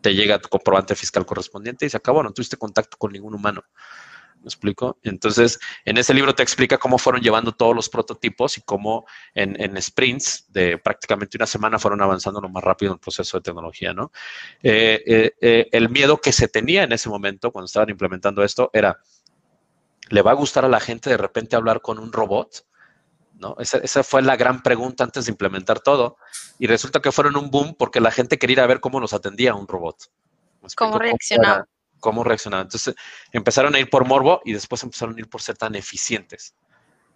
[0.00, 3.62] te llega tu comprobante fiscal correspondiente y se acabó, no tuviste contacto con ningún humano.
[4.46, 4.96] ¿Me explico?
[5.02, 9.82] Entonces, en ese libro te explica cómo fueron llevando todos los prototipos y cómo en,
[9.82, 13.92] sprints de prácticamente una semana fueron avanzando lo más rápido en el proceso de tecnología,
[13.92, 14.12] ¿no?
[14.62, 18.70] Eh, eh, eh, el miedo que se tenía en ese momento cuando estaban implementando esto
[18.72, 19.00] era,
[20.10, 22.64] ¿le va a gustar a la gente de repente hablar con un robot?
[23.34, 23.56] ¿No?
[23.58, 26.18] Esa, esa, fue la gran pregunta antes de implementar todo.
[26.60, 29.12] Y resulta que fueron un boom porque la gente quería ir a ver cómo nos
[29.12, 30.08] atendía un robot.
[30.76, 31.66] ¿Cómo reaccionaba?
[32.00, 32.66] Cómo reaccionaban.
[32.66, 32.94] Entonces
[33.32, 36.54] empezaron a ir por morbo y después empezaron a ir por ser tan eficientes.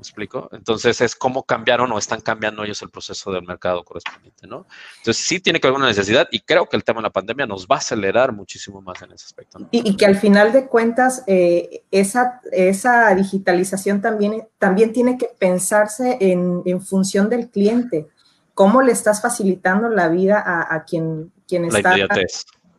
[0.01, 0.49] ¿Me explico?
[0.53, 4.65] Entonces es cómo cambiaron o están cambiando ellos el proceso del mercado correspondiente, ¿no?
[4.97, 7.47] Entonces sí tiene que haber una necesidad y creo que el tema de la pandemia
[7.47, 9.59] nos va a acelerar muchísimo más en ese aspecto.
[9.71, 16.17] Y, que al final de cuentas eh, esa, esa digitalización también, también tiene que pensarse
[16.19, 18.09] en, en, función del cliente.
[18.55, 21.95] ¿Cómo le estás facilitando la vida a, a quien, quien está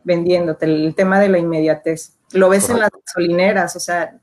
[0.04, 2.14] vendiéndote, el tema de la inmediatez.
[2.32, 4.18] Lo ves en las gasolineras, o sea,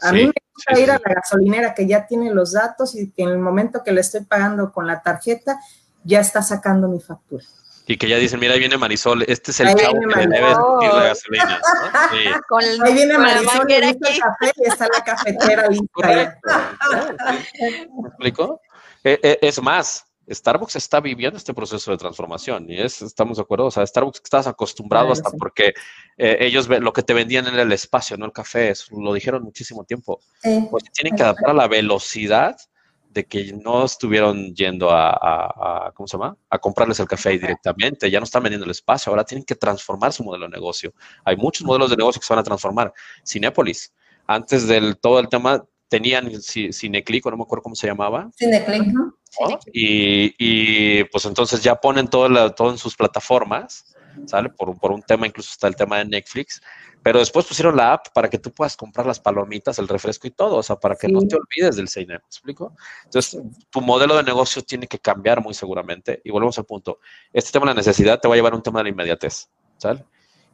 [0.00, 3.22] a mí me gusta ir a la gasolinera que ya tiene los datos y que
[3.22, 5.58] en el momento que le estoy pagando con la tarjeta,
[6.04, 7.44] ya está sacando mi factura.
[7.86, 10.54] Y que ya dicen, mira, ahí viene Marisol, este es el chavo que le debe
[10.54, 11.60] sentir la gasolina.
[12.50, 12.58] ¿no?
[12.84, 15.86] ahí viene Marisol, le el café y está la cafetera lista.
[15.92, 16.48] Correcto.
[18.02, 18.60] ¿Me explico?
[19.04, 23.42] Eh, eh, es más, Starbucks está viviendo este proceso de transformación y es, estamos de
[23.42, 25.74] acuerdo, o sea, Starbucks estás acostumbrado hasta porque
[26.16, 29.42] eh, ellos lo que te vendían era el espacio, no el café, eso lo dijeron
[29.42, 30.20] muchísimo tiempo.
[30.70, 32.56] Pues tienen que adaptar a la velocidad
[33.12, 36.36] de que no estuvieron yendo a, ¿cómo se llama?
[36.48, 40.12] A comprarles el café directamente, ya no están vendiendo el espacio, ahora tienen que transformar
[40.12, 40.94] su modelo de negocio.
[41.24, 42.92] Hay muchos modelos de negocio que se van a transformar.
[43.26, 43.92] Cinépolis,
[44.26, 45.62] antes del todo el tema,
[45.92, 48.30] tenían Cineclick, no me acuerdo cómo se llamaba.
[48.34, 48.94] Cineclick.
[49.72, 53.94] Y, y, pues entonces ya ponen todo, todo en sus plataformas,
[54.26, 54.48] ¿sale?
[54.48, 56.62] Por, por un tema, incluso está el tema de Netflix
[57.02, 60.30] pero después pusieron la app para que tú puedas comprar las palomitas, el refresco y
[60.30, 62.76] todo, o sea, para que no te olvides del cine, ¿me explico?
[63.04, 63.40] Entonces,
[63.70, 66.20] tu modelo de negocio tiene que cambiar muy seguramente.
[66.24, 67.00] Y volvemos al punto.
[67.32, 69.48] Este tema de la necesidad te va a llevar a un tema de la inmediatez,
[69.78, 70.04] ¿sale?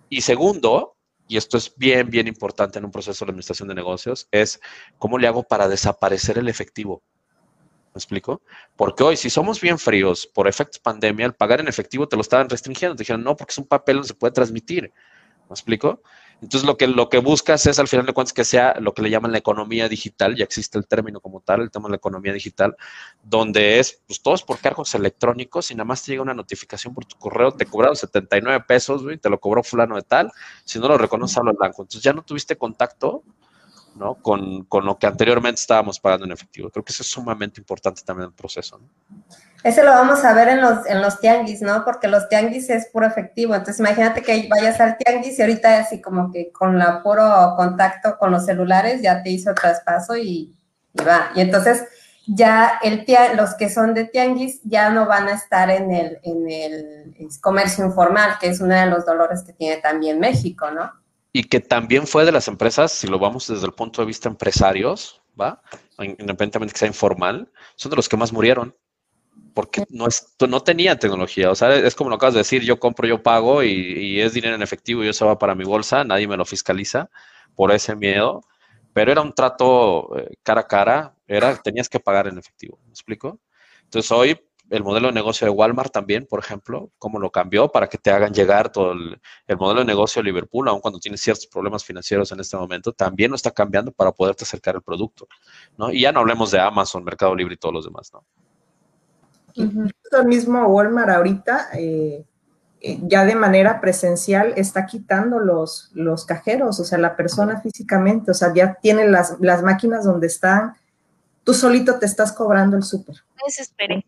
[0.09, 0.97] Y segundo,
[1.29, 4.61] y esto es bien, bien importante en un proceso de administración de negocios, es
[4.99, 7.03] cómo le hago para desaparecer el efectivo.
[7.95, 8.43] ¿Me explico?
[8.77, 12.23] Porque hoy, si somos bien fríos por efectos pandemia, el pagar en efectivo te lo
[12.23, 12.97] estaban restringiendo.
[12.97, 14.93] Te dijeron, no, porque es un papel, no se puede transmitir.
[15.49, 16.03] ¿Me explico?
[16.41, 19.03] Entonces, lo que, lo que buscas es, al final de cuentas, que sea lo que
[19.03, 21.97] le llaman la economía digital, ya existe el término como tal, el tema de la
[21.97, 22.77] economía digital,
[23.23, 27.07] donde es, pues, todos por cargos electrónicos y nada más te llega una notificación por
[27.07, 30.31] tu correo, te cobraron 79 pesos, y te lo cobró fulano de tal,
[30.65, 31.83] si no lo reconoces, habla blanco.
[31.83, 33.25] Entonces, ya no tuviste contacto
[33.97, 34.15] ¿no?
[34.15, 36.71] Con, con, lo que anteriormente estábamos pagando en efectivo.
[36.71, 38.79] Creo que eso es sumamente importante también el proceso.
[38.79, 38.89] ¿no?
[39.65, 41.85] Ese lo vamos a ver en los, en los tianguis, ¿no?
[41.85, 43.55] Porque los tianguis es puro efectivo.
[43.55, 48.17] Entonces, imagínate que vayas al tianguis y ahorita así como que con la puro contacto
[48.19, 50.57] con los celulares ya te hizo el traspaso y,
[51.07, 51.31] va.
[51.35, 51.85] Y entonces
[52.27, 53.05] ya el
[53.37, 57.85] los que son de tianguis ya no van a estar en el, en el comercio
[57.85, 60.93] informal, que es uno de los dolores que tiene también México, ¿no?
[61.33, 64.29] Y que también fue de las empresas, si lo vamos desde el punto de vista
[64.29, 65.61] empresarios, ¿va?
[65.99, 68.75] Independientemente que sea informal, son de los que más murieron
[69.59, 71.51] porque no, es, no tenía tecnología.
[71.51, 74.55] O sea, es como lo acabas de decir, yo compro, yo pago y, es dinero
[74.55, 77.11] en efectivo y eso va para mi bolsa, nadie me lo fiscaliza
[77.57, 78.43] por ese miedo.
[78.93, 82.91] Pero era un trato eh, cara a cara, era, tenías que pagar en efectivo, ¿me
[82.91, 83.41] explico?
[83.83, 84.41] Entonces hoy
[84.71, 88.13] el modelo de negocio de Walmart también, por ejemplo, cómo lo cambió para que te
[88.13, 91.85] hagan llegar todo el, el, modelo de negocio de Liverpool, aun cuando tienes ciertos problemas
[91.85, 95.27] financieros en este momento, también lo está cambiando para poderte acercar el producto,
[95.77, 95.91] ¿no?
[95.91, 98.25] Y ya no hablemos de Amazon, Mercado Libre y todos los demás, ¿no?
[99.55, 102.25] El mismo Walmart ahorita, eh,
[102.81, 108.31] eh, ya de manera presencial, está quitando los, los cajeros, o sea, la persona físicamente,
[108.31, 110.75] o sea, ya tiene las, las máquinas donde están,
[111.45, 113.17] tú solito te estás cobrando el súper.
[113.45, 114.05] Desesperé.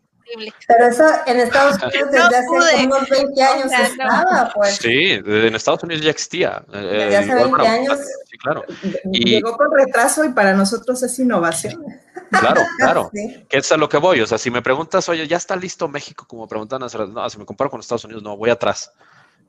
[0.67, 4.75] Pero eso en Estados Unidos desde hace unos 20 años estaba, pues.
[4.77, 6.63] Sí, en Estados Unidos ya existía.
[6.73, 7.99] Eh, desde hace 20 años.
[8.29, 8.63] Sí, claro.
[9.11, 11.83] Y, Llegó con retraso y para nosotros es innovación.
[12.29, 13.11] Claro, claro.
[13.11, 14.21] Que es a lo que voy.
[14.21, 16.25] O sea, si me preguntas, oye, ¿ya está listo México?
[16.27, 18.91] Como preguntan, no, si me comparo con Estados Unidos, no, voy atrás.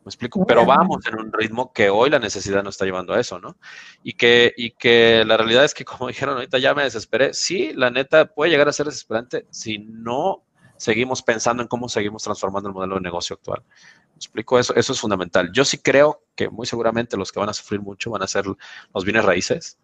[0.05, 3.21] Me explico, pero vamos en un ritmo que hoy la necesidad no está llevando a
[3.21, 3.57] eso, ¿no?
[4.03, 7.33] Y que, y que la realidad es que, como dijeron ahorita, ya me desesperé.
[7.35, 10.43] Sí, la neta puede llegar a ser desesperante si no
[10.83, 13.63] seguimos pensando en cómo seguimos transformando el modelo de negocio actual.
[13.69, 14.59] ¿Me explico?
[14.59, 15.51] Eso, eso es fundamental.
[15.53, 18.47] Yo sí creo que muy seguramente los que van a sufrir mucho van a ser
[18.47, 19.79] los bienes raíces.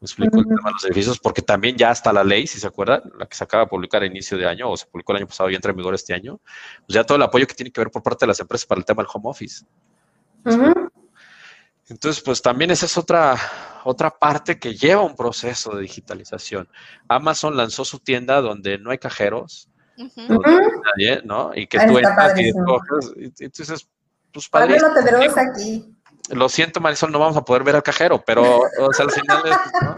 [0.00, 2.66] Me explico el tema de los edificios, porque también ya está la ley, si se
[2.68, 5.18] acuerdan, la que se acaba de publicar a inicio de año, o se publicó el
[5.18, 6.38] año pasado y entra en vigor este año,
[6.86, 8.78] pues ya todo el apoyo que tiene que ver por parte de las empresas para
[8.78, 9.64] el tema del home office.
[11.88, 13.36] Entonces, pues también esa es otra,
[13.84, 16.68] otra parte que lleva un proceso de digitalización.
[17.08, 21.52] Amazon lanzó su tienda donde no hay cajeros, nadie, ¿no?
[21.54, 23.88] Y que tú entras y escoges, y, entonces,
[24.32, 24.78] pues padre.
[24.78, 25.96] lo tendremos aquí
[26.30, 29.42] lo siento, Marisol, no vamos a poder ver al cajero, pero o sea, al final
[29.46, 29.94] es, ¿no?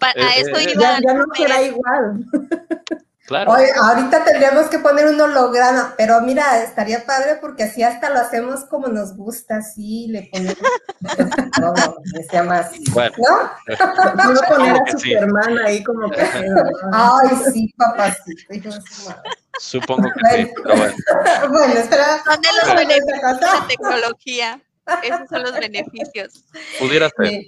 [0.00, 2.24] a eh, eso eh, iba, ya, no será igual.
[3.30, 3.52] Claro.
[3.52, 8.18] Oye, ahorita tendríamos que poner un holograma, pero mira, estaría padre porque así hasta lo
[8.18, 10.58] hacemos como nos gusta, así le ponemos
[11.60, 12.72] todo, decía más.
[12.90, 13.14] Bueno.
[13.18, 13.76] ¿No?
[14.24, 16.22] Puedo poner a Superman ahí como que.
[16.92, 18.70] Ay, sí, papacito.
[19.60, 20.94] Supongo que sí, pero bueno.
[21.50, 22.20] Bueno, espera.
[22.24, 24.60] Son de los beneficios de la tecnología.
[25.04, 26.44] Esos son los beneficios.
[26.80, 27.44] Pudiera ser.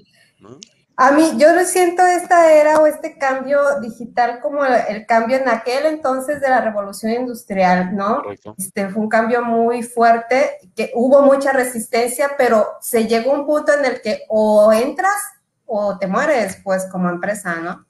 [0.96, 5.86] A mí, yo siento esta era o este cambio digital como el, cambio en aquel
[5.86, 8.22] entonces de la revolución industrial, ¿no?
[8.58, 13.46] Este, fue un cambio muy fuerte, que hubo mucha resistencia, pero se llegó a un
[13.46, 15.16] punto en el que o entras
[15.64, 17.86] o te mueres, pues, como empresa, ¿no?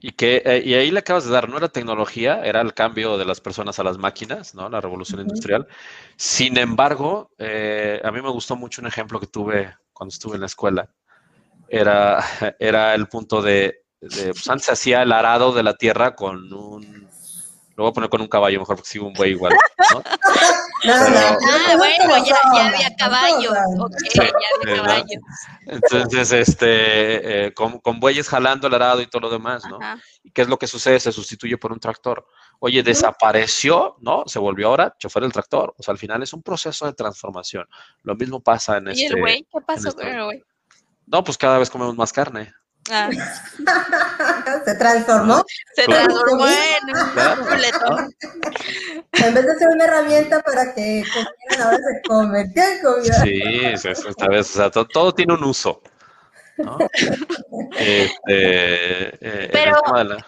[0.00, 3.18] Y, que, eh, y ahí le acabas de dar, no era tecnología, era el cambio
[3.18, 4.68] de las personas a las máquinas, ¿no?
[4.68, 5.66] La revolución industrial.
[6.16, 10.42] Sin embargo, eh, a mí me gustó mucho un ejemplo que tuve cuando estuve en
[10.42, 10.88] la escuela.
[11.68, 12.18] Era,
[12.58, 16.52] era el punto de, de pues antes se hacía el arado de la tierra con
[16.52, 17.08] un,
[17.78, 19.54] lo voy a poner con un caballo mejor porque sigo un buey igual,
[19.92, 20.02] ¿no?
[20.84, 23.52] ah, bueno, ya, ya había caballo.
[23.78, 25.20] Ok, ya había caballo.
[25.64, 29.78] Entonces, este, eh, con, con, bueyes jalando el arado y todo lo demás, ¿no?
[30.24, 30.98] ¿Y qué es lo que sucede?
[30.98, 32.26] Se sustituye por un tractor.
[32.58, 34.24] Oye, desapareció, ¿no?
[34.26, 35.72] Se volvió ahora chofer del tractor.
[35.78, 37.68] O sea, al final es un proceso de transformación.
[38.02, 39.02] Lo mismo pasa en este.
[39.02, 39.46] ¿Y el güey?
[39.52, 40.44] ¿Qué pasó con el güey?
[41.10, 42.52] No, pues cada vez comemos más carne.
[42.90, 43.10] Ah.
[44.64, 45.44] Se transformó.
[45.74, 48.08] Se transformó en un claro.
[49.12, 52.52] En vez de ser una herramienta para que comieran, ahora se come.
[52.54, 53.22] ¿Qué comida?
[53.22, 53.42] Sí,
[54.08, 55.82] esta vez, o sea, todo, todo tiene un uso.
[56.58, 56.78] ¿No?
[57.78, 58.14] Este,
[59.20, 60.26] eh, Pero la...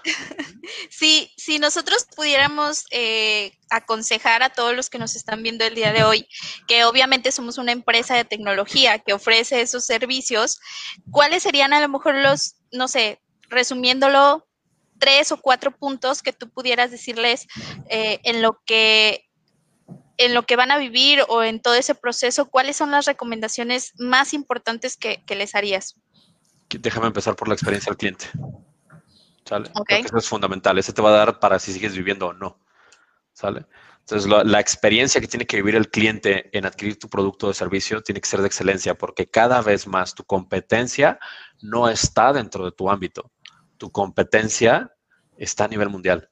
[0.88, 5.92] si, si nosotros pudiéramos eh, aconsejar a todos los que nos están viendo el día
[5.92, 6.28] de hoy,
[6.66, 10.60] que obviamente somos una empresa de tecnología que ofrece esos servicios,
[11.10, 14.46] ¿cuáles serían a lo mejor los, no sé, resumiéndolo,
[14.98, 17.48] tres o cuatro puntos que tú pudieras decirles
[17.88, 19.26] eh, en lo que
[20.20, 23.94] en lo que van a vivir o en todo ese proceso, ¿cuáles son las recomendaciones
[23.98, 25.96] más importantes que, que les harías?
[26.78, 28.26] Déjame empezar por la experiencia del cliente.
[29.44, 29.70] ¿Sale?
[29.72, 30.78] Creo que eso es fundamental.
[30.78, 32.58] Ese te va a dar para si sigues viviendo o no.
[33.32, 33.66] ¿Sale?
[34.00, 37.54] Entonces, la, la, experiencia que tiene que vivir el cliente en adquirir tu producto o
[37.54, 41.18] servicio tiene que ser de excelencia, porque cada vez más tu competencia
[41.60, 43.30] no está dentro de tu ámbito.
[43.78, 44.94] Tu competencia
[45.36, 46.30] está a nivel mundial.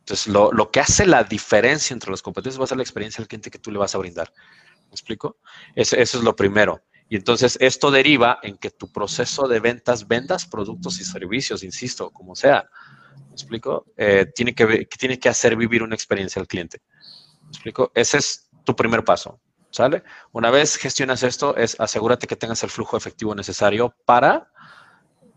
[0.00, 3.22] Entonces, lo, lo que hace la diferencia entre las competencias va a ser la experiencia
[3.22, 4.32] del cliente que tú le vas a brindar.
[4.88, 5.38] ¿Me explico?
[5.74, 6.82] Eso, eso es lo primero.
[7.10, 12.10] Y entonces esto deriva en que tu proceso de ventas, vendas productos y servicios, insisto,
[12.10, 12.70] como sea.
[13.26, 13.84] ¿Me explico?
[13.96, 16.80] Eh, tiene, que, tiene que hacer vivir una experiencia al cliente.
[17.42, 17.90] ¿Me explico?
[17.96, 19.40] Ese es tu primer paso.
[19.70, 20.04] ¿Sale?
[20.30, 24.48] Una vez gestionas esto, es asegúrate que tengas el flujo efectivo necesario para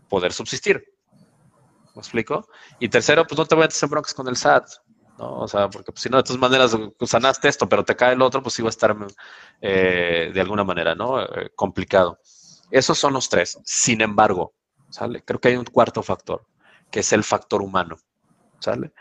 [0.08, 0.94] poder subsistir.
[1.96, 2.48] ¿Me explico?
[2.78, 4.68] Y tercero, pues no te vayas en broncas con el SAT.
[5.18, 5.40] ¿No?
[5.40, 8.22] O sea, porque pues, si no, de todas maneras sanaste esto, pero te cae el
[8.22, 8.96] otro, pues iba a estar
[9.60, 11.22] eh, de alguna manera, ¿no?
[11.22, 12.18] Eh, complicado.
[12.70, 13.58] Esos son los tres.
[13.64, 14.54] Sin embargo,
[14.90, 15.22] ¿sale?
[15.22, 16.46] Creo que hay un cuarto factor,
[16.90, 17.96] que es el factor humano,
[18.58, 18.92] ¿sale?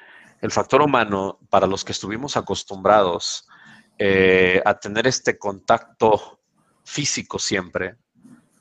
[0.41, 3.47] El factor humano, para los que estuvimos acostumbrados
[3.97, 6.41] eh, a tener este contacto
[6.83, 7.95] físico siempre,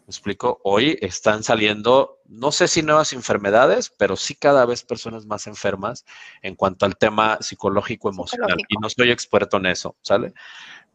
[0.05, 0.61] ¿Me explico?
[0.65, 6.05] Hoy están saliendo, no sé si nuevas enfermedades, pero sí cada vez personas más enfermas
[6.43, 8.57] en cuanto al tema psicológico, emocional.
[8.69, 10.35] Y no soy experto en eso, ¿sale?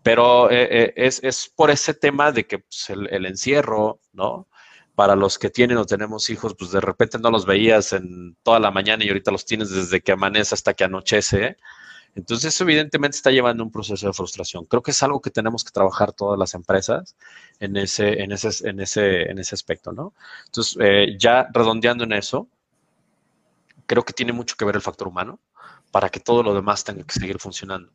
[0.03, 4.49] Pero eh, eh, es, es, por ese tema de que pues, el, el, encierro, ¿no?
[4.93, 8.59] Para los que tienen o tenemos hijos, pues de repente no los veías en toda
[8.59, 11.55] la mañana y ahorita los tienes desde que amanece hasta que anochece.
[12.15, 14.65] Entonces, eso evidentemente está llevando un proceso de frustración.
[14.65, 17.15] Creo que es algo que tenemos que trabajar todas las empresas
[17.59, 20.13] en ese, en ese, en ese, en ese aspecto, ¿no?
[20.45, 22.47] Entonces, eh, ya redondeando en eso,
[23.85, 25.39] creo que tiene mucho que ver el factor humano
[25.91, 27.91] para que todo lo demás tenga que seguir funcionando.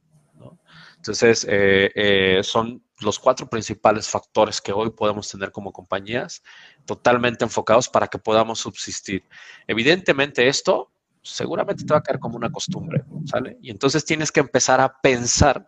[0.97, 6.43] Entonces, eh, eh, son los cuatro principales factores que hoy podemos tener como compañías
[6.87, 9.25] totalmente enfocados para que podamos subsistir.
[9.67, 10.93] Evidentemente, esto
[11.23, 13.57] seguramente te va a caer como una costumbre, ¿sale?
[13.63, 15.67] Y entonces tienes que empezar a pensar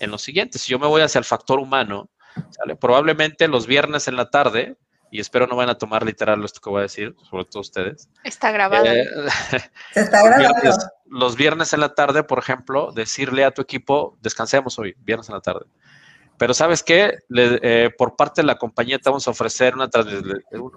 [0.00, 0.58] en lo siguiente.
[0.58, 2.10] Si yo me voy hacia el factor humano,
[2.50, 2.76] ¿sale?
[2.76, 4.76] Probablemente los viernes en la tarde,
[5.10, 8.08] y espero no van a tomar literal esto que voy a decir, sobre todo ustedes.
[8.24, 8.86] Está grabado.
[8.86, 9.06] Eh,
[9.94, 10.52] está grabado.
[10.52, 14.94] Los viernes, los viernes en la tarde, por ejemplo, decirle a tu equipo, descansemos hoy,
[14.98, 15.66] viernes en la tarde.
[16.38, 17.18] Pero ¿sabes qué?
[17.34, 20.08] Eh, por parte de la compañía te vamos a ofrecer una, trans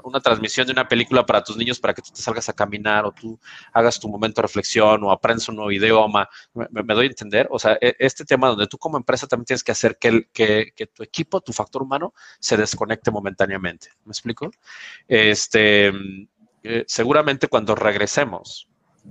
[0.04, 3.06] una, transmisión de una película para tus niños para que tú te salgas a caminar
[3.06, 3.40] o tú
[3.74, 6.30] hagas tu momento de reflexión o aprendas un nuevo idioma.
[6.54, 7.48] ¿Me, doy a entender?
[7.52, 11.04] O sea, e, este tema donde tú como empresa también tienes que hacer que, tu
[11.04, 13.90] equipo, tu factor humano, se desconecte momentáneamente.
[14.06, 14.50] ¿Me explico?
[15.08, 15.92] Este,
[16.64, 18.68] eh, seguramente cuando regresemos,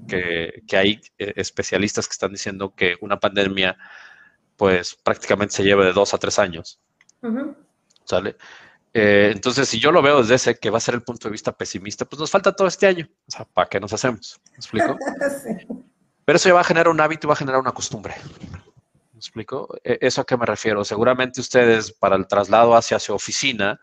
[0.07, 3.77] que, que hay eh, especialistas que están diciendo que una pandemia
[4.59, 6.81] pues prácticamente se lleva de dos a tres años.
[7.23, 7.57] Uh -huh.
[8.05, 8.37] ¿Sale?
[8.93, 11.33] Eh, entonces, si yo lo veo desde ese que va a ser el punto de
[11.33, 13.09] vista pesimista, pues nos falta todo este año.
[13.29, 14.41] O sea, ¿para qué nos hacemos?
[14.51, 14.99] ¿Me explico?
[15.43, 15.67] sí.
[16.25, 18.17] Pero eso ya va a generar un hábito y va a generar una costumbre.
[19.13, 19.69] ¿Me explico?
[19.85, 20.85] E, ¿Eso a qué me refiero?
[20.85, 23.81] Seguramente ustedes para el traslado hacia su oficina,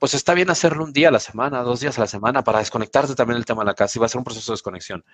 [0.00, 2.58] pues está bien hacerlo un día a la semana, dos días a la semana para
[2.58, 5.04] desconectarte también el tema de la casa y va a ser un proceso de desconexión.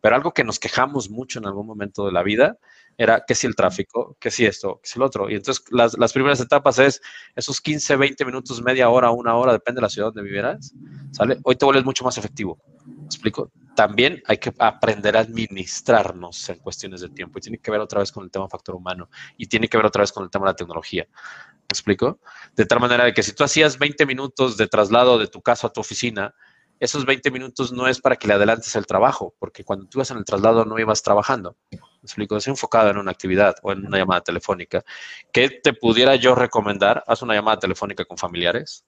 [0.00, 2.56] Pero algo que nos quejamos mucho en algún momento de la vida
[2.98, 5.30] era que si el tráfico, que si esto, que si el otro.
[5.30, 7.00] Y entonces las, las, primeras etapas es
[7.36, 10.74] esos 15, 20 minutos, media hora, una hora, depende de la ciudad donde vivieras,
[11.12, 11.38] ¿sale?
[11.44, 12.58] Hoy te vuelves mucho más efectivo.
[13.04, 13.52] explico?
[13.76, 18.00] También hay que aprender a administrarnos en cuestiones de tiempo y tiene que ver otra
[18.00, 20.46] vez con el tema factor humano y tiene que ver otra vez con el tema
[20.46, 21.06] de la tecnología.
[21.12, 22.18] ¿Me explico?
[22.56, 25.68] De tal manera de que si tú hacías 20 minutos de traslado de tu casa
[25.68, 26.34] a tu oficina,
[26.80, 30.10] esos 20 minutos no es para que le adelantes el trabajo, porque cuando tú ibas
[30.10, 31.56] en el traslado no ibas trabajando.
[31.70, 32.36] ¿Me explico?
[32.36, 34.84] Es enfocado en una actividad o en una llamada telefónica.
[35.32, 37.02] ¿Qué te pudiera yo recomendar?
[37.06, 38.84] Haz una llamada telefónica con familiares,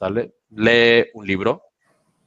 [0.00, 0.34] ¿vale?
[0.50, 1.62] Lee un libro,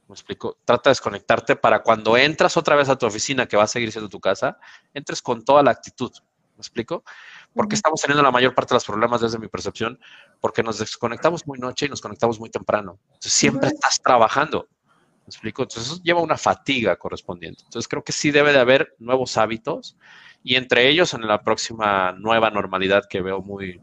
[0.08, 0.58] ¿me explico?
[0.64, 3.92] Trata de desconectarte para cuando entras otra vez a tu oficina, que va a seguir
[3.92, 4.58] siendo tu casa,
[4.92, 6.10] entres con toda la actitud,
[6.56, 7.04] ¿me explico?
[7.52, 9.98] Porque estamos teniendo la mayor parte de los problemas desde mi percepción,
[10.40, 12.98] porque nos desconectamos muy noche y nos conectamos muy temprano.
[13.06, 14.68] Entonces siempre estás trabajando.
[15.24, 15.62] ¿Me explico?
[15.62, 17.62] Entonces eso lleva una fatiga correspondiente.
[17.64, 19.96] Entonces creo que sí debe de haber nuevos hábitos
[20.42, 23.80] y entre ellos en la próxima nueva normalidad que veo muy,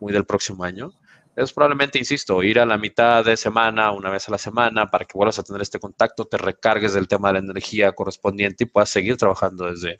[0.00, 0.92] muy del próximo año,
[1.36, 5.04] es probablemente, insisto, ir a la mitad de semana, una vez a la semana, para
[5.04, 8.66] que vuelvas a tener este contacto, te recargues del tema de la energía correspondiente y
[8.68, 9.98] puedas seguir trabajando desde,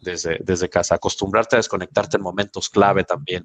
[0.00, 0.94] desde, desde casa.
[0.94, 3.44] Acostumbrarte a desconectarte en momentos clave también.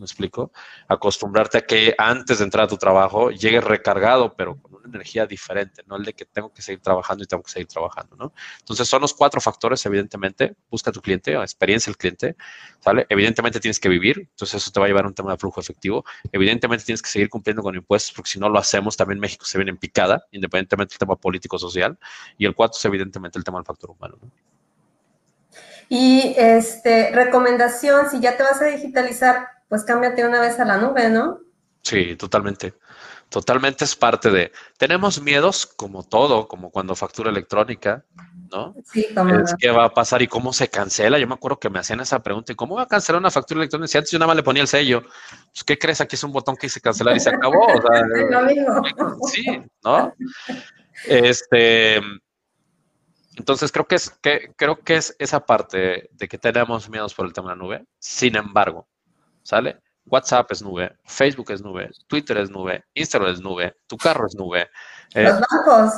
[0.00, 0.50] ¿Me explico?
[0.88, 5.26] Acostumbrarte a que antes de entrar a tu trabajo llegues recargado, pero con una energía
[5.26, 8.32] diferente, no el de que tengo que seguir trabajando y tengo que seguir trabajando, ¿no?
[8.60, 10.56] Entonces son los cuatro factores, evidentemente.
[10.70, 12.34] Busca a tu cliente, experiencia el cliente,
[12.78, 13.04] ¿sale?
[13.10, 15.60] Evidentemente tienes que vivir, entonces eso te va a llevar a un tema de flujo
[15.60, 16.02] efectivo.
[16.32, 19.58] Evidentemente tienes que seguir cumpliendo con impuestos, porque si no lo hacemos, también México se
[19.58, 21.98] viene en picada, independientemente del tema político-social.
[22.38, 24.30] Y el cuatro es evidentemente el tema del factor humano, ¿no?
[25.92, 30.76] Y este, recomendación, si ya te vas a digitalizar, pues cámbiate una vez a la
[30.76, 31.38] nube, ¿no?
[31.82, 32.74] Sí, totalmente.
[33.30, 34.50] Totalmente es parte de.
[34.76, 38.04] Tenemos miedos, como todo, como cuando factura electrónica,
[38.50, 38.74] ¿no?
[38.92, 39.32] Sí, como.
[39.36, 41.20] Es qué va a pasar y cómo se cancela.
[41.20, 43.60] Yo me acuerdo que me hacían esa pregunta: ¿y cómo va a cancelar una factura
[43.60, 43.86] electrónica?
[43.86, 46.00] Si antes yo nada más le ponía el sello, pues, ¿qué crees?
[46.00, 47.64] Aquí es un botón que dice cancelar y se acabó.
[47.64, 48.82] O sea, Lo mismo.
[49.28, 50.12] sí, ¿no?
[51.06, 52.00] Este.
[53.36, 57.26] Entonces creo que es que creo que es esa parte de que tenemos miedos por
[57.26, 57.84] el tema de la nube.
[58.00, 58.88] Sin embargo,
[59.50, 59.80] ¿sale?
[60.06, 64.34] WhatsApp es nube, Facebook es nube, Twitter es nube, Instagram es nube, tu carro es
[64.36, 64.68] nube.
[65.14, 65.92] eh, Los bancos.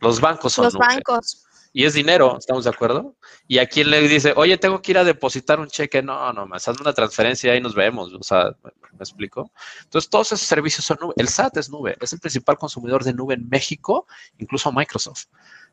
[0.00, 0.86] los bancos son Los nube.
[0.88, 1.42] bancos.
[1.72, 3.14] Y es dinero, ¿estamos de acuerdo?
[3.46, 6.46] Y a quien le dice, oye, tengo que ir a depositar un cheque, no, no,
[6.46, 9.52] me hazme una transferencia y ahí nos vemos, o sea, ¿me, me explico?
[9.84, 11.14] Entonces, todos esos servicios son nube.
[11.18, 14.06] El SAT es nube, es el principal consumidor de nube en México,
[14.38, 15.26] incluso Microsoft.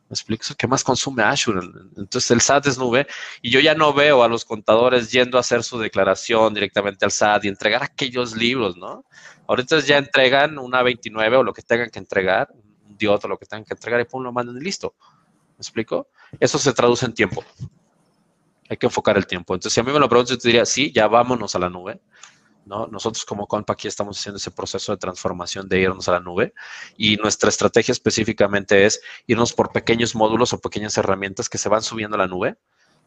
[0.09, 0.43] ¿Me explico?
[0.57, 1.61] Que más consume Azure.
[1.97, 3.07] Entonces, el SAT es nube
[3.41, 7.11] y yo ya no veo a los contadores yendo a hacer su declaración directamente al
[7.11, 9.05] SAT y entregar aquellos libros, ¿no?
[9.47, 12.49] Ahorita ya entregan una 29 o lo que tengan que entregar,
[12.87, 14.95] un DIOT o lo que tengan que entregar y pum, lo mandan y listo.
[14.99, 16.07] ¿Me explico?
[16.39, 17.43] Eso se traduce en tiempo.
[18.69, 19.53] Hay que enfocar el tiempo.
[19.53, 21.69] Entonces, si a mí me lo preguntas, yo te diría, sí, ya vámonos a la
[21.69, 21.99] nube.
[22.65, 22.87] ¿No?
[22.87, 26.53] Nosotros como Compa aquí estamos haciendo ese proceso de transformación de irnos a la nube
[26.97, 31.81] y nuestra estrategia específicamente es irnos por pequeños módulos o pequeñas herramientas que se van
[31.81, 32.57] subiendo a la nube,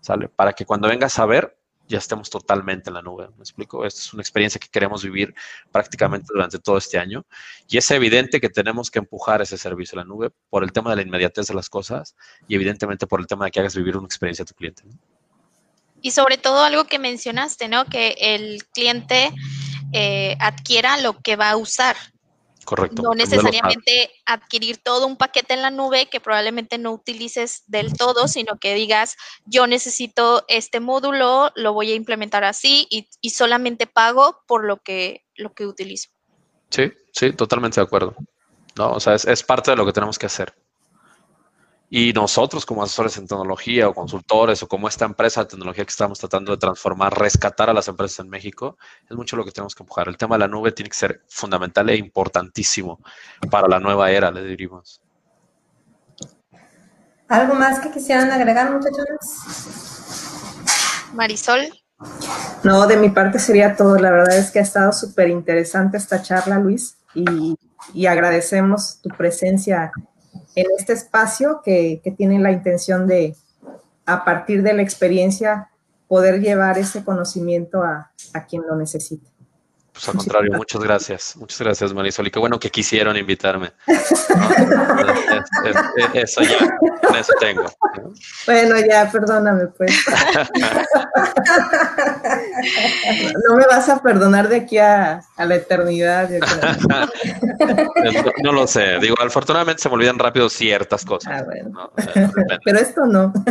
[0.01, 0.29] ¿sale?
[0.29, 1.57] Para que cuando vengas a ver
[1.89, 3.85] ya estemos totalmente en la nube, ¿me explico?
[3.85, 5.35] Esta es una experiencia que queremos vivir
[5.71, 7.25] prácticamente durante todo este año
[7.69, 10.91] y es evidente que tenemos que empujar ese servicio a la nube por el tema
[10.91, 12.17] de la inmediatez de las cosas
[12.49, 14.83] y evidentemente por el tema de que hagas vivir una experiencia a tu cliente.
[16.07, 17.85] Y sobre todo algo que mencionaste, ¿no?
[17.85, 19.33] Que el cliente
[19.93, 21.97] eh, adquiera lo que va a usar.
[22.65, 23.03] Correcto.
[23.03, 28.29] No necesariamente adquirir todo un paquete en la nube que probablemente no utilices del todo,
[28.29, 33.89] sino que digas, yo necesito este módulo, lo voy a implementar así y, y solamente
[33.89, 36.11] pago por lo que, lo que utilizo.
[36.71, 38.15] Sí, sí, totalmente de acuerdo.
[38.77, 40.55] No, o sea, es, es parte de lo que tenemos que hacer.
[41.89, 45.91] Y nosotros como asesores en tecnología o consultores o como esta empresa de tecnología que
[45.91, 48.77] estamos tratando de transformar, rescatar a las empresas en México,
[49.09, 50.09] es mucho lo que tenemos que empujar.
[50.09, 53.01] El tema de la nube tiene que ser fundamental e importantísimo
[53.51, 55.01] para la nueva era, le diríamos.
[57.29, 59.43] ¿Algo más que quisieran agregar, muchachones?
[61.13, 61.69] Marisol,
[62.65, 63.97] No, de mi parte sería todo.
[63.99, 67.57] La verdad es que ha estado súper interesante esta charla, Luis, y,
[67.95, 69.93] y agradecemos tu presencia
[70.57, 73.37] en este espacio que, que tiene la intención de,
[74.07, 75.71] a partir de la experiencia,
[76.09, 79.36] poder llevar ese conocimiento a, a quien lo necesite.
[79.97, 81.37] Pues al contrario, muchas gracias.
[81.37, 82.27] Muchas gracias, Marisol.
[82.27, 83.73] Y qué bueno que quisieron invitarme.
[83.87, 83.95] ¿no?
[83.95, 84.11] Es-
[85.65, 85.77] es-
[86.15, 87.63] es- eso ya, eso tengo.
[87.63, 88.13] ¿no?
[88.45, 90.05] Bueno, ya, perdóname, pues.
[93.49, 96.29] No me vas a perdonar de aquí a, a la eternidad.
[98.43, 98.99] No lo sé.
[99.01, 101.41] Digo, afortunadamente se me olvidan rápido ciertas cosas.
[101.41, 101.91] Ah, bueno.
[102.65, 103.33] Pero esto no.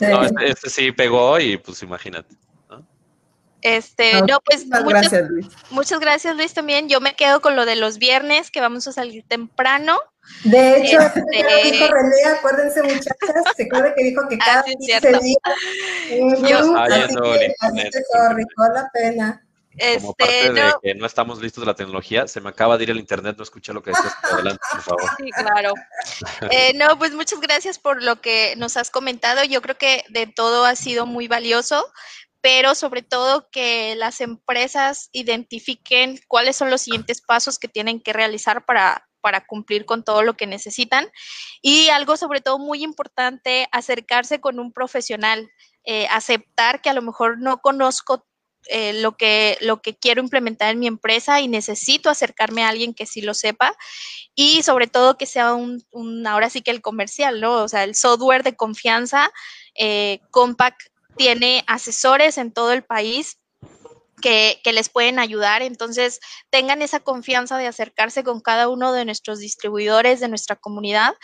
[0.00, 2.34] No, este, este sí pegó y pues imagínate.
[3.62, 3.70] ¿No?
[3.70, 5.46] Este, no, pues muchas muchas, gracias, Luis.
[5.70, 6.88] muchas gracias Luis también.
[6.88, 9.98] Yo me quedo con lo de los viernes, que vamos a salir temprano.
[10.44, 14.70] De hecho, Este- dijo René, acuérdense muchachas, se acuerda que dijo que Ah, cada sí,
[14.72, 15.20] es 15 cierto.
[15.20, 15.38] días.
[16.50, 19.44] Yo- así que, así que sorry, vale la pena.
[20.00, 22.76] Como parte Este, de no, que no estamos listos de la tecnología, se me acaba
[22.76, 24.12] de ir el internet, no escuché lo que decías.
[24.24, 25.10] Adelante, por favor.
[25.18, 25.72] Sí, claro.
[26.50, 29.44] Eh, no, pues muchas gracias por lo que nos has comentado.
[29.44, 31.86] Yo creo que de todo ha sido muy valioso,
[32.48, 38.14] pero sobre todo que las empresas identifiquen cuáles son los siguientes pasos que tienen que
[38.14, 41.10] realizar para, para cumplir con todo lo que necesitan.
[41.60, 45.50] Y algo sobre todo muy importante, acercarse con un profesional,
[45.84, 48.26] eh, aceptar que a lo mejor no conozco
[48.68, 52.94] eh, lo, que, lo que quiero implementar en mi empresa y necesito acercarme a alguien
[52.94, 53.76] que sí lo sepa
[54.34, 57.62] y sobre todo que sea un, un ahora sí que el comercial, ¿no?
[57.62, 59.30] O sea, el software de confianza.
[59.74, 60.20] Eh,
[61.18, 63.38] tiene asesores en todo el país
[64.20, 65.62] que, les pueden ayudar.
[65.62, 71.14] Entonces, tengan esa confianza de acercarse con cada uno de nuestros distribuidores de nuestra comunidad,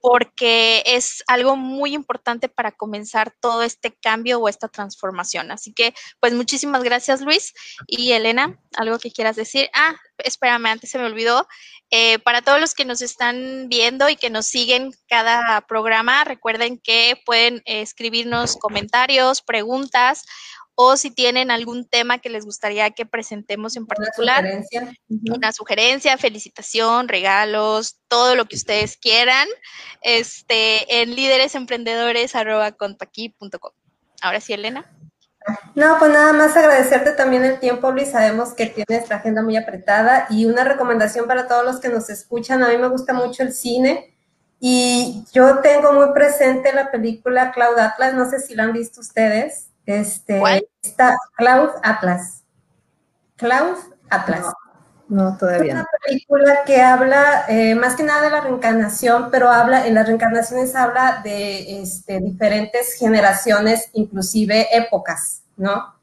[0.00, 5.50] porque es algo muy importante para comenzar todo este cambio o esta transformación.
[5.50, 7.52] Así que, pues, muchísimas gracias, Luis.
[7.86, 9.68] Y Elena, ¿algo que quieras decir?
[9.74, 11.46] Ah, espérame, antes se me olvidó.
[11.90, 16.78] Eh, para todos los que nos están viendo y que nos siguen cada programa, recuerden
[16.78, 20.24] que pueden eh, escribirnos comentarios, preguntas
[20.74, 25.00] o si tienen algún tema que les gustaría que presentemos en particular, una sugerencia,
[25.34, 29.46] una sugerencia felicitación, regalos, todo lo que ustedes quieran,
[30.02, 32.96] este, en líderesemprendedores.com.
[34.20, 34.90] Ahora sí, Elena.
[35.74, 38.12] No, pues nada más agradecerte también el tiempo, Luis.
[38.12, 42.08] Sabemos que tienes la agenda muy apretada y una recomendación para todos los que nos
[42.08, 42.62] escuchan.
[42.62, 44.16] A mí me gusta mucho el cine
[44.58, 48.14] y yo tengo muy presente la película Cloud Atlas.
[48.14, 49.68] No sé si la han visto ustedes.
[49.86, 50.66] Este, ¿Cuál?
[50.82, 52.42] Está Cloud Atlas.
[53.36, 53.76] Cloud
[54.10, 54.46] Atlas.
[55.08, 55.72] No, no todavía.
[55.72, 59.94] Es una película que habla eh, más que nada de la reencarnación, pero habla, en
[59.94, 65.93] las reencarnaciones habla de este, diferentes generaciones, inclusive épocas, ¿no?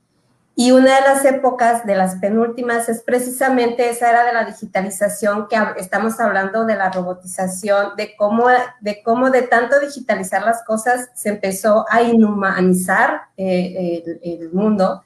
[0.54, 5.48] Y una de las épocas, de las penúltimas, es precisamente esa era de la digitalización,
[5.48, 8.48] que estamos hablando de la robotización, de cómo
[8.82, 15.04] de, cómo de tanto digitalizar las cosas se empezó a inhumanizar eh, el, mundo.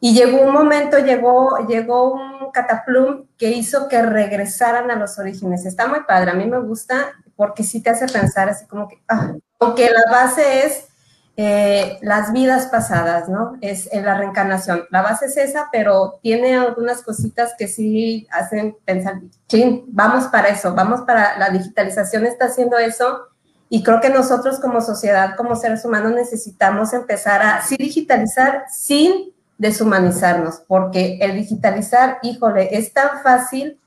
[0.00, 5.64] Y llegó un momento, llegó, llegó un cataplum que hizo que regresaran a los orígenes.
[5.64, 9.00] Está muy padre, a mí me gusta porque sí te hace pensar así como que,
[9.08, 10.88] ah, aunque la base es
[11.36, 13.56] eh, las vidas pasadas, ¿no?
[13.62, 14.84] Es en la reencarnación.
[14.90, 20.48] La base es esa, pero tiene algunas cositas que sí hacen pensar, sí, vamos para
[20.48, 23.28] eso, vamos para, la digitalización está haciendo eso
[23.70, 29.32] y creo que nosotros como sociedad, como seres humanos, necesitamos empezar a sí digitalizar sin
[29.56, 33.80] deshumanizarnos, porque el digitalizar, híjole, es tan fácil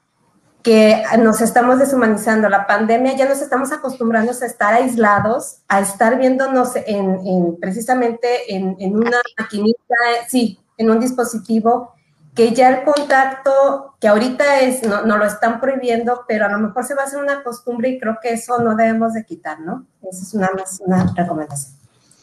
[0.66, 2.50] que nos estamos deshumanizando.
[2.50, 8.52] La pandemia ya nos estamos acostumbrando a estar aislados, a estar viéndonos en, en precisamente
[8.56, 9.96] en, en, una maquinita,
[10.28, 11.94] sí, en un dispositivo,
[12.34, 16.58] que ya el contacto, que ahorita es, no, no lo están prohibiendo, pero a lo
[16.58, 19.60] mejor se va a hacer una costumbre y creo que eso no debemos de quitar,
[19.60, 19.86] ¿no?
[20.02, 20.50] Esa es una,
[20.80, 21.76] una recomendación.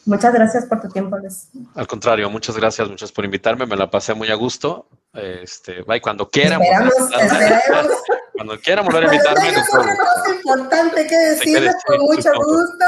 [0.05, 1.47] Muchas gracias por tu tiempo, Luis.
[1.75, 4.89] Al contrario, muchas gracias, muchas por invitarme, me la pasé muy a gusto.
[5.13, 6.61] Este, bye, cuando quieran.
[6.61, 7.87] Esperamos, esperemos.
[8.33, 9.51] Cuando quieran volver a invitarme.
[9.51, 12.85] Bueno, una cosa importante que decirles con mucho gusto.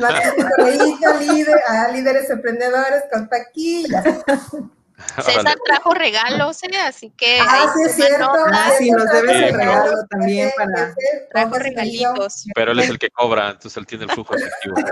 [0.00, 4.02] Marquito, líder, a líderes emprendedores, con Paquilla.
[5.22, 6.70] César trajo regalos, ¿eh?
[6.86, 7.40] así que.
[7.40, 8.30] Ah, sí, es cierto.
[8.52, 10.94] Ah, sí, nos debes el regalo también para.
[11.32, 12.44] Trajo regalitos.
[12.54, 14.76] Pero él es el que cobra, entonces él tiene el flujo efectivo.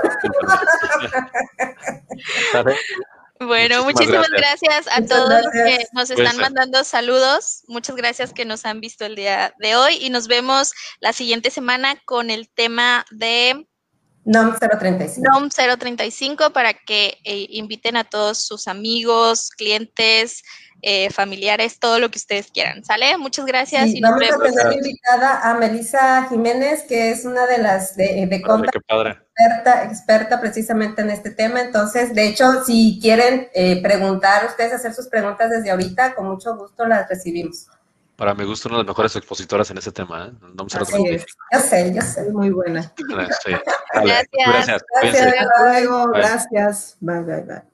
[3.47, 4.85] Bueno, muchísimas, muchísimas gracias.
[4.87, 4.87] gracias.
[4.97, 5.55] a Muchas todos gracias.
[5.55, 7.63] los que nos están mandando saludos.
[7.69, 11.51] Muchas gracias que nos han visto el día de hoy y nos vemos la siguiente
[11.51, 13.67] semana con el tema de
[14.25, 15.29] NOM 035.
[15.33, 20.43] NOM 035 para que eh, inviten a todos sus amigos, clientes,
[20.83, 22.85] eh, familiares, todo lo que ustedes quieran.
[22.85, 23.17] ¿Sale?
[23.19, 23.91] Muchas gracias.
[23.91, 24.55] Sí, y vamos nos a vemos.
[24.57, 29.22] tener invitada a Melissa Jiménez, que es una de las de, de qué padre.
[29.35, 31.61] Experta, experta precisamente en este tema.
[31.61, 36.57] Entonces, de hecho, si quieren eh, preguntar, ustedes hacer sus preguntas desde ahorita, con mucho
[36.57, 37.69] gusto las recibimos.
[38.17, 40.27] Para mi gusto, una de las mejores expositoras en ese tema.
[40.27, 40.33] ¿eh?
[40.55, 41.27] No me Así es.
[41.53, 42.31] Yo sé, yo sé.
[42.31, 42.83] Muy buena.
[42.97, 43.05] Sí.
[43.09, 44.27] Gracias.
[44.47, 44.83] Gracias.
[45.03, 45.35] Gracias.
[45.39, 46.07] Hasta luego.
[46.13, 46.97] Gracias.
[47.01, 47.72] Bye, bye, bye.